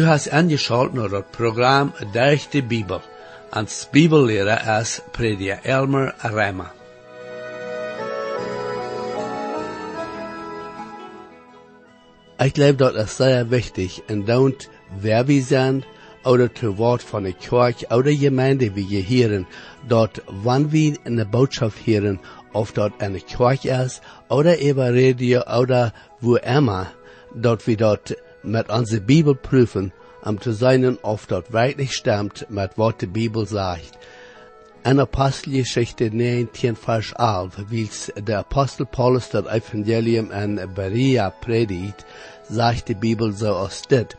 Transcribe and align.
Du 0.00 0.06
hast 0.06 0.32
angeschaltet 0.32 0.94
naar 0.94 1.10
het 1.10 1.30
programma 1.30 1.92
Durch 2.12 2.48
de 2.48 2.62
Bibel. 2.62 3.00
Als 3.50 3.88
Bibellehrer 3.90 4.80
is 4.80 5.00
Prediger 5.12 5.58
Elmer 5.62 6.14
Rema. 6.18 6.72
Ik 12.38 12.54
geloof 12.54 12.76
dat 12.76 12.94
het 12.94 13.10
zeer 13.10 13.48
wichtig 13.48 14.00
en 14.06 14.24
don't 14.24 14.68
wer 15.00 15.24
wir 15.26 15.42
zijn, 15.42 15.84
oder 16.24 16.48
zu 16.60 16.76
Wort 16.76 17.02
von 17.02 17.22
der 17.22 17.32
Kirche 17.32 17.86
oder 17.90 18.12
Gemeinde 18.12 18.74
wie 18.74 18.88
wir 18.88 19.02
hören, 19.02 19.46
dort, 19.88 20.22
wann 20.42 20.72
wir 20.72 20.96
eine 21.04 21.26
Botschaft 21.26 21.86
hören, 21.86 22.20
ob 22.52 22.74
dort 22.74 23.02
eine 23.02 23.20
Kirche 23.20 23.84
ist, 23.84 24.00
oder 24.28 24.58
über 24.60 24.94
Radio, 24.94 25.42
oder 25.58 25.92
wo 26.20 26.36
immer, 26.36 26.86
dort 27.34 27.66
wir 27.66 27.76
dort 27.76 28.16
mit 28.42 28.68
unserer 28.70 29.00
Bibel 29.00 29.34
prüfen, 29.34 29.92
um 30.24 30.40
zu 30.40 30.52
sein, 30.52 30.98
ob 31.02 31.26
dort 31.28 31.52
wirklich 31.52 31.92
stimmt, 31.92 32.46
mit 32.50 32.72
was 32.76 32.96
die 32.98 33.06
Bibel 33.06 33.46
sagt. 33.46 33.98
In 34.82 34.98
Apostelgeschichte 34.98 36.10
19, 36.10 36.74
Vers 36.74 37.12
11, 37.18 37.66
wie 37.68 37.88
der 38.22 38.38
Apostel 38.38 38.86
Paulus 38.86 39.28
das 39.28 39.46
Evangelium 39.46 40.30
in 40.30 40.58
Berea 40.74 41.28
predigt, 41.28 42.06
sagt 42.48 42.88
die 42.88 42.94
Bibel 42.94 43.32
so 43.32 43.48
aus 43.48 43.82
dit. 43.82 44.16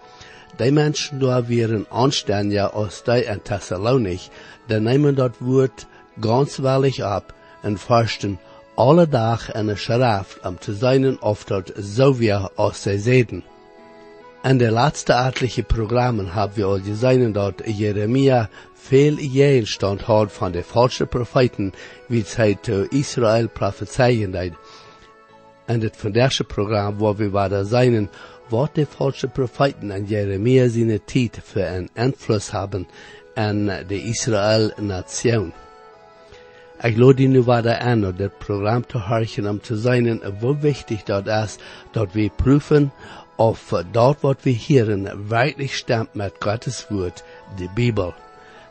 Die 0.59 0.69
Menschen 0.69 1.19
da 1.19 1.49
wären 1.49 1.87
anständiger 1.89 2.75
als 2.75 3.03
die 3.03 3.23
in 3.23 3.43
Thessalonik, 3.43 4.29
die 4.69 4.79
nehmen 4.79 5.15
das 5.15 5.31
Wort 5.39 5.87
ganz 6.19 6.61
wahrlich 6.61 7.03
ab 7.03 7.33
und 7.63 7.79
forschen 7.79 8.37
alle 8.75 9.09
Tag 9.09 9.55
eine 9.55 9.77
Schrift, 9.77 10.45
um 10.45 10.59
zu 10.61 10.73
sein, 10.73 11.17
ob 11.21 11.45
dort 11.47 11.73
so 11.75 12.19
wie 12.19 12.31
als 12.31 12.83
sie 12.83 12.99
sehen. 12.99 13.43
In 14.43 14.57
de 14.57 14.71
laatste 14.71 15.13
etliche 15.13 15.63
Programmen 15.63 16.33
haben 16.33 16.55
wir 16.55 16.65
al 16.65 16.79
gesehen, 16.79 17.33
dat 17.33 17.61
Jeremia 17.65 18.49
veel 18.73 19.17
Gegenstand 19.17 20.07
hat 20.07 20.31
von 20.31 20.51
de 20.51 20.63
falschen 20.63 21.07
Propheten, 21.07 21.73
wie 22.07 22.25
zij 22.25 22.57
zu 22.61 22.87
Israel 22.89 23.49
prophezeien. 23.49 24.33
In 25.67 25.81
het 25.81 25.97
vandaagse 25.97 26.43
Programm, 26.43 26.97
wo 26.97 27.17
wir 27.17 27.31
weiter 27.31 27.65
sein, 27.65 28.09
wat 28.49 28.75
de 28.75 28.85
falsche 28.85 29.27
Propheten 29.27 29.91
an 29.91 30.05
Jeremia 30.05 30.67
seine 30.69 30.99
tijd 31.05 31.39
für 31.43 31.67
einen 31.67 31.89
Einfluss 31.93 32.51
haben 32.51 32.87
an 33.35 33.67
de 33.87 33.97
Israel-Nation. 33.97 35.53
Ich 36.83 36.97
lade 36.97 37.27
nu 37.27 37.45
weiter 37.45 37.79
an, 37.79 38.03
um 38.03 38.17
das 38.17 38.31
Programm 38.39 38.83
zu 38.89 39.07
horchen, 39.07 39.45
um 39.45 39.61
zu 39.61 39.75
sein, 39.75 40.19
wo 40.39 40.63
wichtig 40.63 41.03
dort 41.05 41.27
ist, 41.27 41.59
dort 41.93 42.15
wir 42.15 42.31
prüfen, 42.31 42.91
of 43.41 43.73
dort 43.91 44.21
wat 44.21 44.43
we 44.43 44.53
hören 44.67 45.29
wirklich 45.29 45.75
stammt 45.75 46.15
mit 46.15 46.39
Gottes 46.39 46.85
Wort, 46.89 47.23
die 47.57 47.69
Bibel. 47.75 48.13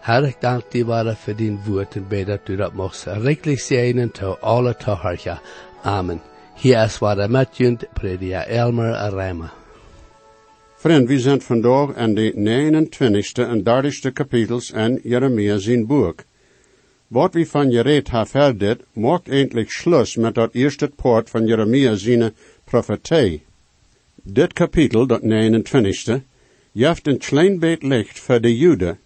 Herr, 0.01 0.23
ich 0.23 0.37
danke 0.37 0.71
dir 0.73 0.87
weiter 0.87 1.17
für 1.17 1.35
dein 1.35 1.59
Wort 1.67 1.97
und 1.97 2.09
bete, 2.09 2.39
dass 2.39 2.45
du 2.45 2.57
das 2.57 2.73
machst. 2.73 3.09
Richtig 3.09 3.65
segnen 3.65 4.15
zu 4.15 4.37
alle 4.43 4.79
Zuhörer. 4.79 5.41
Amen. 5.83 6.21
Hier 6.55 6.85
ist 6.85 7.03
weiter 7.03 7.29
Matjund, 7.29 7.89
Prediger 7.95 8.47
Elmer 8.47 8.93
Reimer. 9.13 9.51
Vriend, 10.77 11.09
we 11.09 11.19
zijn 11.19 11.41
vandaag 11.41 11.97
in 11.97 12.15
de 12.15 12.33
29ste 12.37 13.43
en 13.43 13.63
30ste 13.65 14.13
kapitels 14.13 14.71
in 14.71 15.01
Jeremia 15.03 15.59
zijn 15.59 15.87
boek. 15.87 16.25
Wat 17.09 17.35
we 17.35 17.47
van 17.47 17.73
gereed 17.73 18.11
hebben 18.11 18.59
dit, 18.59 18.85
maakt 18.93 19.29
eindelijk 19.29 19.71
Schluss 19.71 20.17
met 20.17 20.35
dat 20.35 20.55
eerste 20.55 20.91
poort 20.97 21.31
van 21.31 21.47
Jeremia 21.47 21.95
zijn 21.95 22.35
profetie. 22.65 23.49
Dit 24.23 24.53
kapitel, 24.53 25.07
dat 25.07 25.23
29ste, 25.23 26.23
jeft 26.73 27.07
een 27.07 27.19
klein 27.19 27.59
beetje 27.59 27.89
licht 27.89 28.21
voor 28.21 28.41
de 28.41 28.57
Joden. 28.57 28.99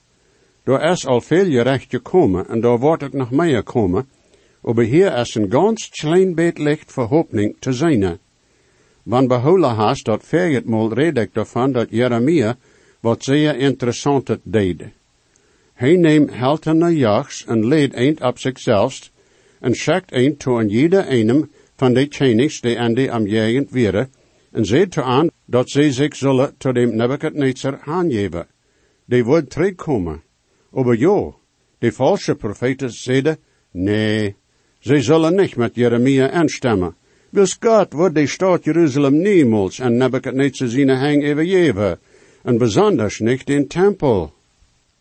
Daar 0.65 0.91
is 0.91 1.07
al 1.07 1.21
veel 1.21 1.45
gerecht 1.45 1.87
gekomen 1.89 2.49
en 2.49 2.61
daar 2.61 2.79
wordt 2.79 3.03
het 3.03 3.13
nog 3.13 3.31
meer 3.31 3.63
komen, 3.63 4.09
maar 4.61 4.85
hier 4.85 5.17
is 5.17 5.35
een 5.35 5.51
ganz 5.51 5.89
klein 5.89 6.35
beetje 6.35 6.63
licht 6.63 6.93
verhoping 6.93 7.57
te 7.59 7.73
zijn. 7.73 8.19
Want 9.03 9.29
behouden 9.29 9.75
haast 9.75 10.05
dat 10.05 10.33
mal 10.65 10.93
redig 10.93 11.31
daarvan 11.33 11.73
dat 11.73 11.87
Jeremia 11.91 12.57
wat 13.01 13.25
zeer 13.25 13.57
interessant 13.57 14.39
deed. 14.43 14.83
Hij 15.75 15.97
neemt 15.97 16.35
helten 16.35 16.79
naar 16.79 16.93
jachts 16.93 17.45
en 17.47 17.67
leed 17.67 17.93
eind 17.93 18.21
op 18.21 18.39
zichzelf 18.39 19.11
en 19.61 19.75
schakt 19.75 20.13
eind 20.13 20.39
to 20.39 20.59
een 20.59 20.69
jeder 20.69 21.07
einem 21.07 21.51
van 21.77 21.93
de 21.93 22.09
tjenigs 22.09 22.61
die 22.61 22.79
aan 22.79 22.95
de 22.95 23.11
am 23.11 23.27
jegend 23.27 23.71
wäre, 23.71 24.09
en 24.55 24.65
zei 24.65 24.87
aan 24.91 25.29
dat 25.45 25.71
zij 25.71 25.93
zich 25.93 26.17
zullen 26.17 26.55
tot 26.57 26.75
dem 26.75 26.97
Nebuchadnezzar 26.97 27.81
aangeven. 27.85 28.47
Die 29.05 29.25
wordt 29.25 29.51
terugkomen. 29.51 30.23
Aber 30.73 30.97
jo, 30.97 31.39
de 31.79 31.93
falsche 31.93 32.35
profeten 32.35 32.91
zeiden, 32.91 33.39
nee, 33.71 34.37
zij 34.79 35.03
zullen 35.03 35.35
niet 35.35 35.57
met 35.57 35.75
Jeremia 35.75 36.31
instemmen. 36.31 36.95
Wils 37.31 37.57
God 37.61 37.93
wordt 37.93 38.15
de 38.15 38.27
stad 38.27 38.65
Jeruzalem 38.65 39.23
niemals 39.23 39.79
en 39.79 39.97
Nebuchadnezzar 39.97 40.69
zijn 40.69 40.89
hang 40.89 41.25
overgeven, 41.31 41.99
en 42.43 42.59
besonders 42.59 43.19
niet 43.19 43.51
in 43.51 43.67
tempel. 43.67 44.33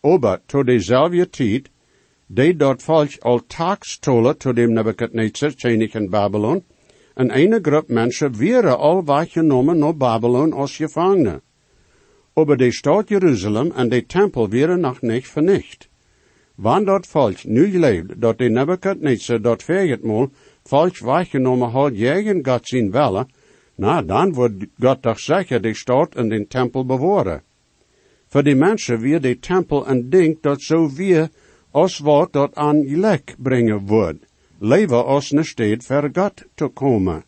Aber 0.00 0.40
tot 0.46 0.66
dezelfde 0.66 1.30
tijd, 1.30 1.70
die 2.26 2.56
dort 2.56 2.82
volk 2.82 3.10
al 3.20 3.40
taaks 3.46 3.98
tolle 3.98 4.36
tot 4.36 4.56
dem 4.56 4.72
Nebuchadnezzar, 4.72 5.52
König 5.54 5.94
in 5.94 6.10
Babylon, 6.10 6.64
en 7.14 7.30
eine 7.30 7.60
groep 7.60 7.88
mensen 7.88 8.38
wäre 8.38 8.76
al 8.76 9.06
weggenomen 9.06 9.78
naar 9.78 9.94
Babylon 9.94 10.52
als 10.52 10.76
Gefangene. 10.76 11.42
Aber 12.34 12.56
die 12.56 12.72
Stadt 12.72 13.10
Jerusalem 13.10 13.72
en 13.76 13.90
de 13.90 14.02
Tempel 14.02 14.50
wären 14.50 14.80
noch 14.80 15.02
nicht 15.02 15.28
vernicht. 15.28 15.88
Wann 16.56 16.86
dort 16.86 17.06
Volk 17.06 17.44
nu 17.44 17.66
lebt, 17.78 18.20
dat 18.20 18.38
de 18.38 18.50
Nebuchadnezzar 18.50 19.38
dort 19.38 19.68
mal 20.02 20.30
Volk 20.64 20.98
weggenomen 21.00 21.72
hat, 21.72 21.96
jegen 21.96 22.42
Gott 22.44 22.68
zijn 22.68 22.90
welle, 22.90 23.26
na, 23.76 24.02
dan 24.02 24.34
wordt 24.34 24.66
Gott 24.78 25.02
doch 25.02 25.18
zeker 25.18 25.60
de 25.60 25.74
Stadt 25.74 26.14
en 26.14 26.28
den 26.28 26.48
Tempel 26.48 26.84
bewahren. 26.84 27.42
Voor 28.28 28.42
die 28.42 28.54
mensen 28.54 29.00
weer 29.00 29.20
de 29.20 29.38
Tempel 29.38 29.88
een 29.88 30.10
ding 30.10 30.38
dat 30.40 30.60
zo 30.60 30.88
weer 30.88 31.28
als 31.70 31.98
wat 31.98 32.32
dat 32.32 32.54
aan 32.54 33.00
lek 33.00 33.34
brengen 33.38 33.86
wordt 33.86 34.26
leven 34.64 35.04
als 35.04 35.30
een 35.30 35.44
steed 35.44 35.84
ver 35.84 36.10
God 36.12 36.44
te 36.54 36.68
komen. 36.68 37.24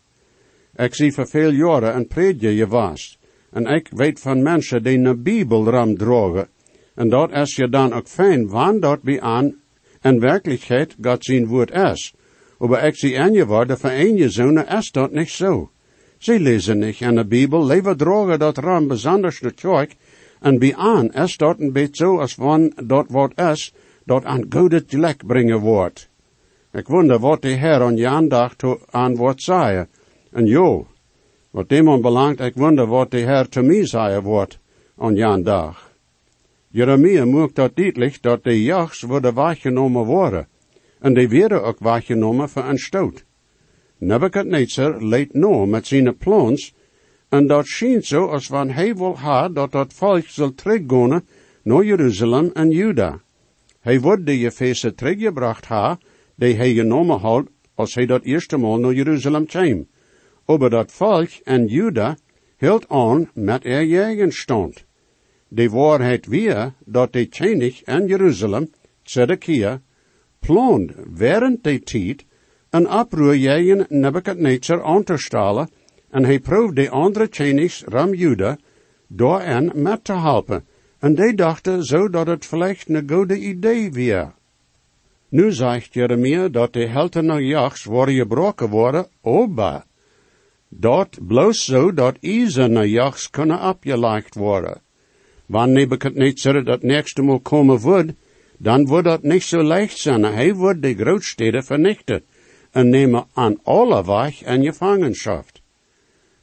Ik 0.76 0.94
zie 0.94 1.12
voor 1.12 1.28
veel 1.28 1.50
jaren 1.50 1.97
een 1.97 2.06
predje 2.06 2.54
je 2.54 2.66
was, 2.66 3.19
en 3.50 3.66
ik 3.66 3.88
weet 3.91 4.20
van 4.20 4.42
mensen 4.42 4.82
die 4.82 4.98
een 4.98 5.22
Bibel 5.22 5.94
drogen, 5.94 6.48
en 6.94 7.08
dat 7.08 7.32
is 7.32 7.56
je 7.56 7.69
dan 7.69 7.92
ook 7.92 8.06
fijn, 8.06 8.48
wanneer 8.48 8.80
dat 8.80 9.02
bij 9.02 9.20
aan 9.20 9.54
in 10.02 10.20
werkelijkheid 10.20 10.97
God 11.00 11.24
zijn 11.24 11.47
woord 11.47 11.70
is. 11.70 12.14
Maar 12.58 12.86
ik 12.86 12.97
zie 12.97 13.20
aan 13.20 13.32
je 13.32 13.47
worden 13.47 13.78
van 13.78 13.91
een 13.91 14.16
je 14.16 14.30
zonen 14.30 14.68
is 14.68 14.91
dat 14.91 15.12
niet 15.12 15.30
zo. 15.30 15.70
Ze 16.18 16.41
lezen 16.41 16.78
niet 16.78 17.00
in 17.00 17.14
de 17.14 17.26
Bibel, 17.26 17.66
leven 17.66 17.97
drogen 17.97 18.38
dat 18.38 18.58
ram 18.58 18.88
besonders 18.88 19.41
de 19.41 19.53
kerk, 19.53 19.94
en 20.41 20.58
bij 20.58 20.74
aan 20.76 21.12
is 21.12 21.36
dat 21.36 21.60
een 21.60 21.72
beetje 21.72 22.04
zo 22.04 22.18
als 22.18 22.34
van 22.34 22.72
dat 22.84 23.06
wat 23.08 23.41
is, 23.41 23.74
dat 24.04 24.24
aan 24.24 24.47
goede 24.48 24.84
lek 24.88 25.26
brengen 25.26 25.58
wordt. 25.58 26.08
Ik 26.76 26.87
wonder 26.87 27.19
wat 27.19 27.42
de 27.42 27.48
Heer 27.48 27.82
aan 27.82 27.97
je 27.97 28.09
aandacht 28.09 28.62
aan 28.91 29.16
wordt 29.16 29.42
zeggen. 29.42 29.88
En 30.31 30.47
jo, 30.47 30.87
wat 31.50 31.69
demon 31.69 32.00
belangt, 32.00 32.41
ik 32.41 32.54
wonder 32.54 32.87
wat 32.87 33.10
de 33.10 33.16
Heer 33.16 33.48
te 33.48 33.62
mij 33.62 33.87
zeggen 33.87 34.22
wordt 34.22 34.59
aan 34.97 35.15
je 35.15 35.42
dag. 35.42 35.91
Jeremia 36.69 37.25
maakt 37.25 37.54
dat 37.54 37.76
duidelijk 37.76 38.22
dat 38.22 38.45
de 38.45 38.62
jachts 38.62 39.00
worden 39.00 39.34
waargenomen 39.34 40.04
worden. 40.04 40.48
En 41.00 41.15
die 41.15 41.28
werden 41.28 41.62
ook 41.62 41.78
waargenomen 41.78 42.48
voor 42.48 42.65
een 42.65 42.78
stoot. 42.78 43.24
Nebuchadnezzar 43.98 45.04
leidt 45.04 45.34
no 45.34 45.66
met 45.66 45.86
zijn 45.86 46.16
plans, 46.16 46.74
en 47.28 47.47
dat 47.47 47.66
schijnt 47.66 48.04
zo 48.04 48.27
als 48.27 48.47
van 48.47 48.71
hij 48.71 48.95
wil 48.95 49.18
ha 49.18 49.48
dat 49.48 49.72
dat 49.72 49.92
volk 49.92 50.24
zal 50.27 50.54
teruggaan 50.54 51.24
naar 51.62 51.84
Jeruzalem 51.84 52.50
en 52.53 52.71
Juda. 52.71 53.21
Hij 53.80 54.00
wordt 54.00 54.27
de 54.27 54.33
Efeze 54.33 54.95
teruggebracht 54.95 55.66
ha, 55.66 55.98
die 56.36 56.54
hij 56.54 56.74
genomen 56.74 57.18
had 57.18 57.47
als 57.74 57.94
hij 57.94 58.06
dat 58.06 58.22
eerste 58.22 58.56
maal 58.56 58.78
naar 58.78 58.92
Jeruzalem 58.92 59.47
kwam. 59.47 59.86
Aber 60.44 60.71
dat 60.71 60.92
volk 60.92 61.28
en 61.44 61.66
Juda 61.66 62.16
hield 62.56 62.88
aan 62.88 63.30
met 63.34 63.65
er 63.65 64.33
stond. 64.33 64.84
De 65.48 65.71
waarheid 65.71 66.27
weer 66.27 66.72
dat 66.84 67.12
de 67.12 67.28
koning 67.28 67.80
in 67.84 68.06
Jeruzalem, 68.06 68.71
Zedekia, 69.03 69.80
plond 70.41 70.92
während 71.15 71.65
de 71.65 71.80
tijd 71.80 72.24
een 72.71 72.91
oproer 72.91 73.36
jegen 73.36 73.86
Nebuchadnezzar 73.88 74.83
aan 74.83 75.04
te 75.04 75.16
stellen 75.16 75.68
en 76.10 76.24
hij 76.24 76.41
proefde 76.41 76.83
de 76.83 76.91
andere 76.91 77.28
konigs 77.28 77.84
ram 77.84 78.15
Juda 78.15 78.59
daarin 79.09 79.72
met 79.74 80.04
te 80.04 80.12
helpen. 80.12 80.65
En 80.98 81.15
die 81.15 81.34
dachten 81.34 81.84
zo 81.84 82.09
dat 82.09 82.27
het 82.27 82.47
vielleicht 82.47 82.88
een 82.88 83.09
goede 83.10 83.38
idee 83.38 83.91
weer. 83.91 84.34
Nu 85.36 85.53
zegt 85.53 85.94
Jeremia 85.94 86.48
dat 86.48 86.72
de 86.72 86.86
helden 86.86 87.24
naar 87.27 87.42
jachts 87.42 87.84
worden 87.84 88.15
gebroken 88.15 88.68
worden, 88.68 89.06
oba. 89.21 89.84
Dat 90.68 91.18
bloos 91.27 91.65
zo 91.65 91.92
dat 91.92 92.16
ieder 92.21 92.71
naar 92.71 92.86
jachts 92.86 93.30
kunnen 93.30 93.68
opgelegd 93.68 94.34
worden. 94.34 94.80
Wann 95.47 95.72
Nebuchadnezzar 95.72 96.65
dat 96.65 96.83
nächste 96.83 97.22
Mal 97.22 97.41
komen 97.41 97.78
wordt, 97.78 98.12
dan 98.59 98.86
wordt 98.86 99.04
dat 99.04 99.22
niet 99.22 99.42
zo 99.42 99.62
leicht 99.62 99.98
zijn. 99.98 100.22
Hij 100.22 100.54
wordt 100.54 100.83
de 100.83 100.94
grootsteden 100.94 101.65
vernichten 101.65 102.22
en 102.71 102.88
nemen 102.88 103.27
aan 103.33 103.59
alle 103.62 104.04
weg 104.04 104.42
en 104.42 104.65
gevangenschap. 104.65 105.44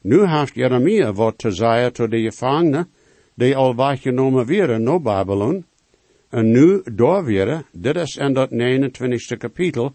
Nu 0.01 0.27
heeft 0.27 0.55
Jeremia 0.55 1.13
wat 1.13 1.37
te 1.37 1.51
zeggen 1.51 1.93
tot 1.93 2.11
de 2.11 2.21
gevangenen, 2.21 2.89
die 3.35 3.55
al 3.55 3.75
weggenomen 3.75 4.45
werden 4.45 4.83
naar 4.83 5.01
Babylon, 5.01 5.65
en 6.33 6.51
nu 6.51 6.81
door 6.91 7.23
weer, 7.25 7.63
dit 7.71 7.95
is 7.95 8.15
in 8.15 8.33
dat 8.33 8.51
29 8.51 9.37
kapitel, 9.37 9.93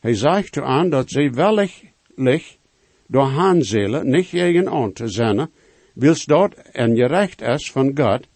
hij 0.00 0.14
zegt 0.14 0.60
aan 0.60 0.90
dat 0.90 1.10
zij 1.10 1.32
wellicht 1.32 2.58
door 3.06 3.26
Hanzelen 3.26 4.10
niet 4.10 4.30
tegen 4.30 4.68
aan 4.68 4.92
te 4.92 5.08
zijn, 5.08 5.48
wils 5.94 6.24
dat 6.24 6.54
en 6.72 6.94
je 6.94 7.06
recht 7.06 7.42
is 7.42 7.70
van 7.70 7.90
God, 7.94 8.26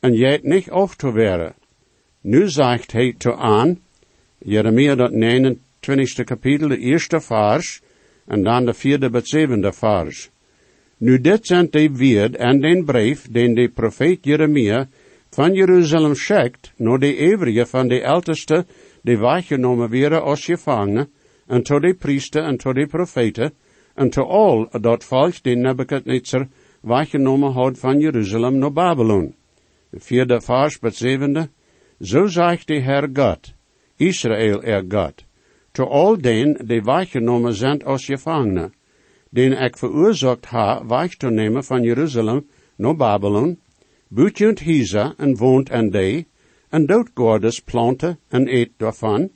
en 0.00 0.14
jij 0.14 0.40
niet 0.42 0.70
af 0.70 0.96
te 0.96 1.12
werden. 1.12 1.54
Nu 2.20 2.48
zegt 2.48 2.92
hij 2.92 3.14
te 3.18 3.36
aan, 3.36 3.78
Jeremia 4.38 4.94
dat 4.94 5.12
29 5.12 6.24
kapitel, 6.24 6.68
de 6.68 6.78
eerste 6.78 7.20
vers, 7.20 7.80
en 8.26 8.42
dan 8.42 8.64
de 8.64 8.74
vierde 8.74 9.10
tot 9.10 9.28
zevende 9.28 9.72
vers. 9.72 10.30
Nu 10.96 11.20
dit 11.20 11.46
zijn 11.46 11.68
de 11.70 11.90
woord 11.90 12.36
en 12.36 12.60
den 12.60 12.84
brief, 12.84 13.28
den 13.30 13.54
de 13.54 13.68
profeet 13.68 14.24
Jeremia 14.24 14.88
van 15.34 15.54
Jeruzalem 15.54 16.14
schickt, 16.14 16.72
naar 16.76 16.98
de 16.98 17.32
overige 17.32 17.66
van 17.66 17.88
de 17.88 18.06
oudste, 18.06 18.66
die 19.02 19.18
weggenomen 19.18 19.90
werden 19.90 20.22
als 20.22 20.44
gevangenen, 20.44 21.08
en 21.46 21.62
tot 21.62 21.82
de 21.82 21.94
priester 21.94 22.44
en 22.44 22.56
tot 22.56 22.74
de 22.74 22.86
profeten, 22.86 23.52
en 23.94 24.10
tot 24.10 24.28
al 24.28 24.68
dat 24.80 25.04
volk 25.04 25.42
die 25.42 25.56
Nebuchadnezzar 25.56 26.48
weggenomen 26.80 27.52
had 27.52 27.78
van 27.78 28.00
Jeruzalem 28.00 28.58
naar 28.58 28.72
Babylon. 28.72 29.34
De 29.90 30.00
vierde 30.00 30.40
vers, 30.40 30.78
bet 30.78 30.96
zevende. 30.96 31.48
Zo 32.00 32.26
zegt 32.26 32.66
de 32.66 32.80
Heer 32.80 33.08
God, 33.12 33.52
Israël 33.96 34.62
er 34.62 34.84
God, 34.88 35.24
to 35.72 35.84
al 35.84 36.20
den 36.20 36.66
die 36.66 36.82
weggenomen 36.82 37.54
zijn 37.54 37.84
als 37.84 38.04
gevangenen, 38.04 38.72
den 39.30 39.52
ik 39.52 39.76
veroorzaakt 39.76 40.46
ha 40.46 40.86
weg 40.86 41.16
te 41.16 41.30
nemen 41.30 41.64
van 41.64 41.82
Jeruzalem 41.82 42.46
naar 42.76 42.96
Babylon, 42.96 43.58
buitjunt 44.12 44.60
Hisa 44.60 45.14
en 45.16 45.36
woont 45.36 45.70
en 45.70 45.90
de, 45.90 46.24
en 46.68 46.86
dood 46.86 47.10
Gordes 47.14 47.60
planten 47.60 48.18
en 48.28 48.48
eet 48.48 48.72
daarvan, 48.76 49.30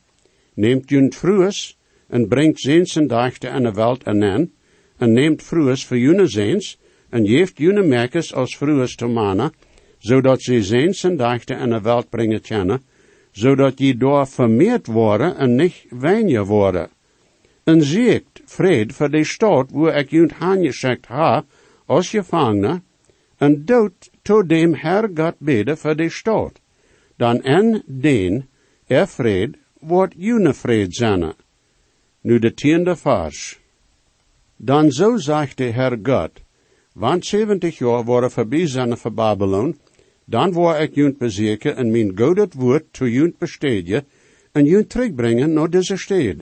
neemt 0.55 0.90
junt 0.90 1.14
frues 1.14 1.78
en 2.08 2.28
brengt 2.28 2.61
zijn 2.61 3.06
dachten 3.06 3.50
en 3.50 3.62
de 3.62 3.73
welt 3.73 4.02
en 4.02 4.52
en 4.99 5.12
neemt 5.12 5.43
frues 5.43 5.84
voor 5.84 5.99
june 5.99 6.26
zeens, 6.26 6.78
en 7.11 7.26
geeft 7.26 7.58
june 7.58 7.82
merkers 7.82 8.34
als 8.34 8.56
frues 8.56 8.96
te 8.96 9.50
zodat 9.99 10.43
ze 10.43 10.62
zijn 10.62 11.17
dachten 11.17 11.56
en 11.56 11.70
de 11.70 11.81
welt 11.81 12.08
brengen 12.08 12.40
kennen, 12.40 12.82
zodat 13.31 13.79
je 13.79 13.96
door 13.96 14.26
vermeerd 14.26 14.87
worden 14.87 15.37
en 15.37 15.55
niet 15.55 15.87
weinig 15.90 16.46
worden. 16.46 16.88
En 17.64 17.82
ziekt 17.82 18.43
vrede 18.44 18.93
voor 18.93 19.11
de 19.11 19.25
stad 19.25 19.70
waar 19.70 19.99
ik 19.99 20.11
junt 20.11 20.32
aangeschikt 20.38 21.06
ha, 21.06 21.44
als 21.87 22.08
gevangene, 22.11 22.82
en 23.37 23.64
dood 23.64 24.11
to 24.26 24.43
dem 24.43 24.75
Herr 24.75 25.08
God 25.08 25.34
bidden 25.38 25.76
voor 25.76 25.96
de 25.96 26.11
stad. 26.11 26.61
Dan 27.17 27.43
en 27.43 27.82
den 27.87 28.49
er 28.88 29.06
vrede 29.06 29.58
wordt 29.81 30.14
june. 30.19 31.34
Nu 32.20 32.38
de 32.38 32.55
tiende 32.55 32.96
vers. 32.96 33.58
Dan 34.56 34.90
zo 34.90 35.17
zegt 35.17 35.56
de 35.56 35.70
Herr 35.73 35.99
God, 36.02 36.31
want 36.94 37.26
70 37.26 37.78
jaar 37.78 38.05
worden 38.05 38.31
voorbij 38.31 38.67
zijn 38.67 38.96
voor 38.96 39.12
Babylon, 39.12 39.78
dan 40.25 40.52
word 40.52 40.81
ik 40.81 40.94
junt 40.94 41.19
bezeken 41.19 41.76
en 41.76 41.90
mijn 41.90 42.19
godet 42.19 42.55
woord 42.55 42.93
to 42.93 43.06
junt 43.06 43.38
bestedje 43.38 44.05
en 44.52 44.64
junt 44.64 44.88
terugbrengen 44.88 45.52
naar 45.52 45.70
deze 45.70 45.96
stad. 45.96 46.37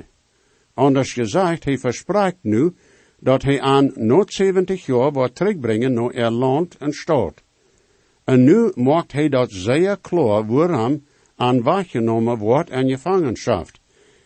Anders 0.75 1.13
gezegd, 1.13 1.65
hij 1.65 1.79
verspreekt 1.79 2.43
nu 2.43 2.73
dat 3.21 3.43
hij 3.43 3.61
aan 3.61 3.93
nooit 3.95 4.33
70 4.33 4.87
jaar 4.87 5.13
wordt 5.13 5.35
terugbrengen 5.35 5.93
naar 5.93 6.11
er 6.11 6.31
land 6.31 6.77
en 6.77 6.93
stad. 6.93 7.44
En 8.25 8.45
nu 8.45 8.73
maakt 8.75 9.13
hij 9.13 9.29
dat 9.29 9.51
zeer 9.51 9.99
klaar 10.01 10.47
waarom 10.47 11.05
aan 11.37 11.63
weggenomen 11.63 12.39
wordt 12.39 12.71
en 12.71 12.89
gevangenschap. 12.89 13.69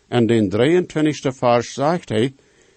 En 0.09 0.27
den 0.27 0.49
23 0.49 1.37
vers 1.37 1.73
zegt 1.73 2.09
hij, 2.09 2.35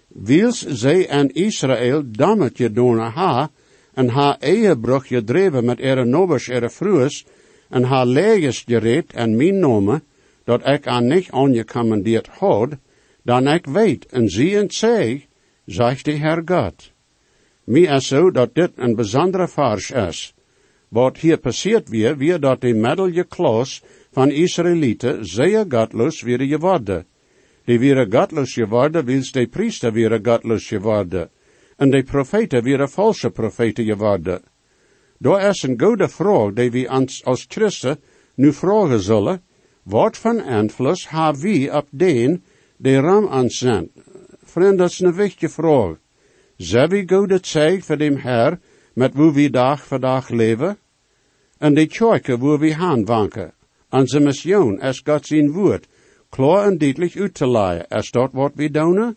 wils 0.07 0.65
zij 0.68 1.07
en 1.07 1.33
Israël 1.33 2.03
dammetje 2.06 2.71
doen 2.71 2.97
ha, 2.97 3.50
en 3.94 4.09
haar 4.09 4.38
ehebrug 4.39 5.07
gedreven 5.07 5.65
met 5.65 5.79
ere 5.79 6.06
nobers 6.06 6.47
ere 6.47 6.69
frues, 6.69 7.25
en 7.69 7.83
haar 7.83 8.06
leges 8.06 8.63
gereed 8.67 9.13
en 9.13 9.35
mijn 9.35 9.59
nomen, 9.59 10.03
dat 10.44 10.67
ik 10.67 10.88
aan 10.88 11.07
niet 11.07 11.31
aangekommandeerd 11.31 12.27
had, 12.27 12.69
dan 13.24 13.47
ik 13.47 13.65
weet 13.65 14.06
en 14.06 14.29
zie 14.29 14.57
en 14.57 14.71
zeg, 14.71 15.25
zegt 15.65 16.06
de 16.06 16.12
Heer 16.12 16.41
God. 16.45 16.91
Mij 17.63 17.81
is 17.81 18.07
zo 18.07 18.31
dat 18.31 18.56
dit 18.56 18.71
een 18.75 18.95
bijzondere 18.95 19.47
vers 19.47 19.91
is. 19.91 20.33
Wat 20.91 21.17
hier 21.17 21.38
passiert 21.38 21.89
weer, 21.89 22.17
weer 22.17 22.39
dat 22.39 22.61
de 22.61 22.73
middelje 22.73 23.23
klas 23.23 23.81
van 24.11 24.31
Israëlieten 24.31 25.25
zeer 25.25 25.65
godloos 25.69 26.21
weer 26.21 26.39
geworden. 26.39 27.05
Die 27.65 27.79
weer 27.79 28.07
godloos 28.09 28.53
geworden, 28.53 29.05
wils 29.05 29.31
de 29.31 29.47
priester 29.47 29.93
weer 29.93 30.19
godloos 30.23 30.67
geworden 30.67 31.29
en 31.77 31.89
de 31.89 32.03
profeten 32.03 32.63
weer 32.63 32.89
valse 32.89 33.29
profeten 33.29 33.85
geworden. 33.85 34.41
Daar 35.17 35.49
is 35.49 35.63
een 35.63 35.81
goede 35.81 36.09
vraag 36.09 36.53
die 36.53 36.71
we 36.71 36.89
als, 37.23 37.45
christen 37.47 37.99
nu 38.35 38.53
vragen 38.53 38.99
zullen, 38.99 39.41
wat 39.83 40.17
van 40.17 40.43
invloed 40.43 41.09
hebben 41.09 41.41
we 41.41 41.69
op 41.73 41.88
den 41.91 42.43
die 42.77 42.99
ram 42.99 43.27
aanzendt? 43.27 43.91
Vriend, 44.43 44.77
dat 44.77 44.89
is 44.89 44.99
een 44.99 45.13
wichtige 45.13 45.49
vraag. 45.49 45.97
Zijn 46.57 46.89
we 46.89 47.03
goede 47.07 47.39
tijd 47.39 47.85
voor 47.85 47.97
dem 47.97 48.15
Herr, 48.15 48.59
met 48.93 49.13
wie 49.13 49.31
we 49.31 49.49
dag 49.49 49.85
voor 49.85 49.99
dag 49.99 50.29
leven? 50.29 50.77
En 51.62 51.74
de 51.74 51.86
kerken 51.86 52.40
waar 52.40 52.60
we 52.60 52.75
aanwanken, 52.75 53.54
onze 53.90 54.19
mission 54.19 54.81
is 54.81 55.01
God 55.06 55.25
zijn 55.25 55.51
woord, 55.51 55.88
klaar 56.30 56.65
en 56.65 56.77
duidelijk 56.77 57.15
uit 57.15 57.34
te 57.34 57.48
leiden, 57.48 57.88
is 57.89 58.12
dat 58.12 58.32
wat 58.34 58.51
we 58.56 58.72
doen? 58.72 59.15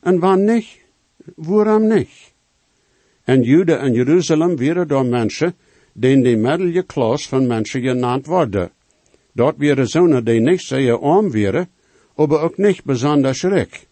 En 0.00 0.18
wanneer 0.18 0.54
niet? 0.54 0.80
waarom 1.36 1.86
niet? 1.86 2.32
En 3.24 3.42
Juda 3.42 3.78
en 3.78 3.92
Jeruzalem 3.92 4.56
werden 4.56 4.88
door 4.88 5.06
mensen, 5.06 5.54
die 5.92 6.22
de 6.22 6.36
middelje 6.36 6.82
klas 6.82 7.28
van 7.28 7.46
mensen 7.46 7.82
genaamd 7.82 8.26
worden. 8.26 8.70
Dat 9.32 9.54
waren 9.58 9.86
zonen 9.88 10.24
die 10.24 10.40
niet 10.40 10.60
zeer 10.60 10.98
arm 10.98 11.30
waren, 11.30 11.68
aber 12.14 12.40
ook 12.40 12.56
niet 12.56 12.84
besonders 12.84 13.42
rijk. 13.42 13.86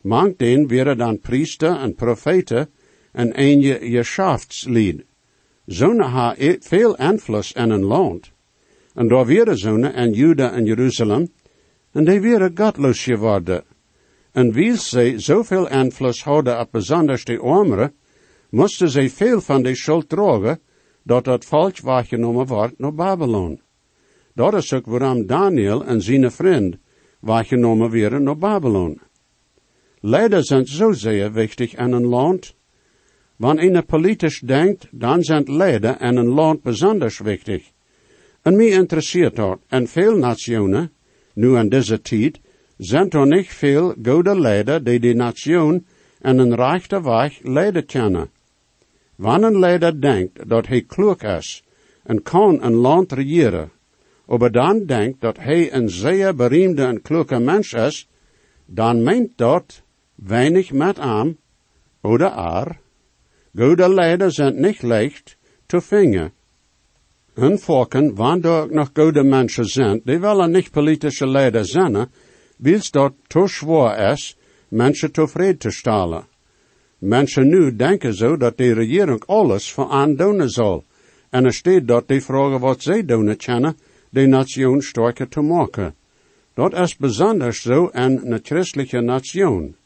Mank 0.00 0.38
den 0.38 0.68
waren 0.68 0.98
dan 0.98 1.20
priester 1.20 1.76
en 1.76 1.94
profeten 1.94 2.68
en 3.12 3.40
een 3.40 3.62
geschäftslied. 3.80 5.08
Zonen 5.70 6.10
ha 6.10 6.34
veel 6.60 6.96
invloed 6.96 7.52
in 7.54 7.70
een 7.70 7.84
land. 7.84 8.32
En 8.94 9.08
daar 9.08 9.26
waren 9.26 9.58
zonen 9.58 9.94
in 9.94 10.12
Juda 10.12 10.52
en 10.52 10.64
Jeruzalem, 10.64 11.28
en 11.92 12.04
die 12.04 12.20
waren 12.20 12.56
godloos 12.56 13.02
geworden. 13.04 13.64
En 14.32 14.52
wie 14.52 14.76
zij 14.76 15.18
zoveel 15.18 15.68
invloed 15.68 16.20
hadden 16.20 16.60
op 16.60 16.68
besonders 16.72 17.24
de 17.24 17.38
armeren, 17.38 17.94
moesten 18.50 18.90
zij 18.90 19.10
veel 19.10 19.40
van 19.40 19.62
de 19.62 19.74
schuld 19.74 20.08
dragen, 20.08 20.60
dat 21.02 21.26
het 21.26 21.44
volk 21.44 21.80
waargenomen 21.80 22.46
wordt 22.46 22.78
naar 22.78 22.94
Babylon. 22.94 23.60
Dat 24.34 24.54
is 24.54 24.72
ook 24.72 24.86
waarom 24.86 25.26
Daniel 25.26 25.84
en 25.84 26.02
zijn 26.02 26.30
vriend 26.30 26.76
waargenomen 27.20 27.90
werden 27.90 28.22
naar 28.22 28.38
Babylon. 28.38 29.00
Leider 30.00 30.44
zijn 30.44 30.66
zo 30.66 30.92
zeer 30.92 31.32
wichtig 31.32 31.74
in 31.74 31.92
een 31.92 32.06
land. 32.06 32.58
Wanneer 33.40 33.74
een 33.74 33.86
politisch 33.86 34.40
denkt, 34.40 34.86
dan 34.90 35.22
zijn 35.22 35.44
leider 35.46 36.00
in 36.00 36.16
een 36.16 36.28
land 36.28 36.62
besonders 36.62 37.18
wichtig. 37.18 37.70
En 38.42 38.56
mij 38.56 38.66
interesseert 38.66 39.36
dat, 39.36 39.58
en 39.68 39.86
veel 39.86 40.16
nationen, 40.16 40.92
nu 41.32 41.56
in 41.56 41.68
deze 41.68 42.00
tijd, 42.00 42.40
zijn 42.76 43.10
er 43.10 43.26
niet 43.26 43.46
veel 43.46 43.94
goede 44.02 44.40
leider 44.40 44.84
die 44.84 45.00
de 45.00 45.14
nation 45.14 45.86
en 46.20 46.38
een 46.38 46.54
rechte 46.54 47.02
weg 47.02 47.38
leiden 47.42 47.86
kunnen. 47.86 48.30
Wanneer 49.14 49.48
een 49.48 49.58
leider 49.58 50.00
denkt 50.00 50.48
dat 50.48 50.66
hij 50.66 50.82
klug 50.82 51.22
is 51.22 51.62
en 52.02 52.22
kan 52.22 52.62
een 52.62 52.74
land 52.74 53.12
regeren, 53.12 53.70
maar 54.26 54.52
dan 54.52 54.86
denkt 54.86 55.20
dat 55.20 55.36
hij 55.38 55.72
een 55.72 55.88
zeer 55.88 56.34
beroemde 56.34 56.84
en 56.84 57.02
kloeke 57.02 57.38
mens 57.38 57.72
is, 57.72 58.08
dan 58.66 59.02
meent 59.02 59.30
dat 59.36 59.82
weinig 60.14 60.72
met 60.72 60.96
hem 60.96 61.36
oder 62.00 62.30
haar. 62.30 62.80
Goede 63.56 63.94
leiders 63.94 64.34
zijn 64.34 64.60
niet 64.60 64.82
leicht 64.82 65.36
te 65.66 65.80
vingen. 65.80 66.32
En 67.34 67.58
volken, 67.58 68.14
wanneer 68.14 68.62
ook 68.62 68.70
nog 68.70 68.90
goede 68.94 69.22
mensen 69.22 69.64
zijn, 69.64 70.00
die 70.04 70.18
willen 70.18 70.50
niet 70.50 70.70
politische 70.70 71.26
leiders 71.26 71.70
zijn, 71.70 72.08
wils 72.56 72.90
dat 72.90 73.12
te 73.26 73.46
zwaar 73.46 74.12
is, 74.12 74.36
mensen 74.68 75.12
tevreden 75.12 75.58
te 75.58 75.70
stellen. 75.70 76.26
Mensen 76.98 77.48
nu 77.48 77.76
denken 77.76 78.14
zo 78.14 78.36
dat 78.36 78.56
de 78.56 78.72
regering 78.72 79.24
alles 79.26 79.72
voor 79.72 79.88
aandoen 79.90 80.48
zal, 80.48 80.84
En 81.30 81.44
er 81.44 81.52
steht 81.52 81.86
dort 81.86 82.08
die 82.08 82.20
Frage, 82.20 82.58
wat 82.58 82.82
zij 82.82 83.04
doen 83.04 83.36
kennen, 83.36 83.76
de 84.10 84.26
nation 84.26 84.82
sterker 84.82 85.28
te 85.28 85.40
maken. 85.40 85.94
Dat 86.54 86.72
is 86.72 86.96
besonders 86.96 87.62
zo 87.62 87.86
in 87.86 88.20
een 88.24 88.40
christelijke 88.42 89.00
nation. 89.00 89.76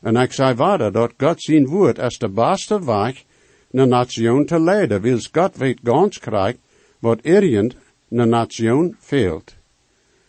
En 0.00 0.16
ik 0.16 0.32
zei 0.32 0.54
verder 0.56 0.92
dat 0.92 1.12
God 1.16 1.42
zijn 1.42 1.66
woord 1.66 1.98
is 1.98 2.18
de 2.18 2.28
beste 2.28 2.84
weg 2.84 3.24
een 3.70 3.88
nation 3.88 4.46
te 4.46 4.60
leiden, 4.60 5.00
wils 5.00 5.28
God 5.32 5.56
weet 5.56 5.80
gans 5.82 6.18
krijgt 6.18 6.58
wat 6.98 7.18
irgend 7.22 7.76
een 8.10 8.28
nation 8.28 8.96
fehlt. 9.00 9.56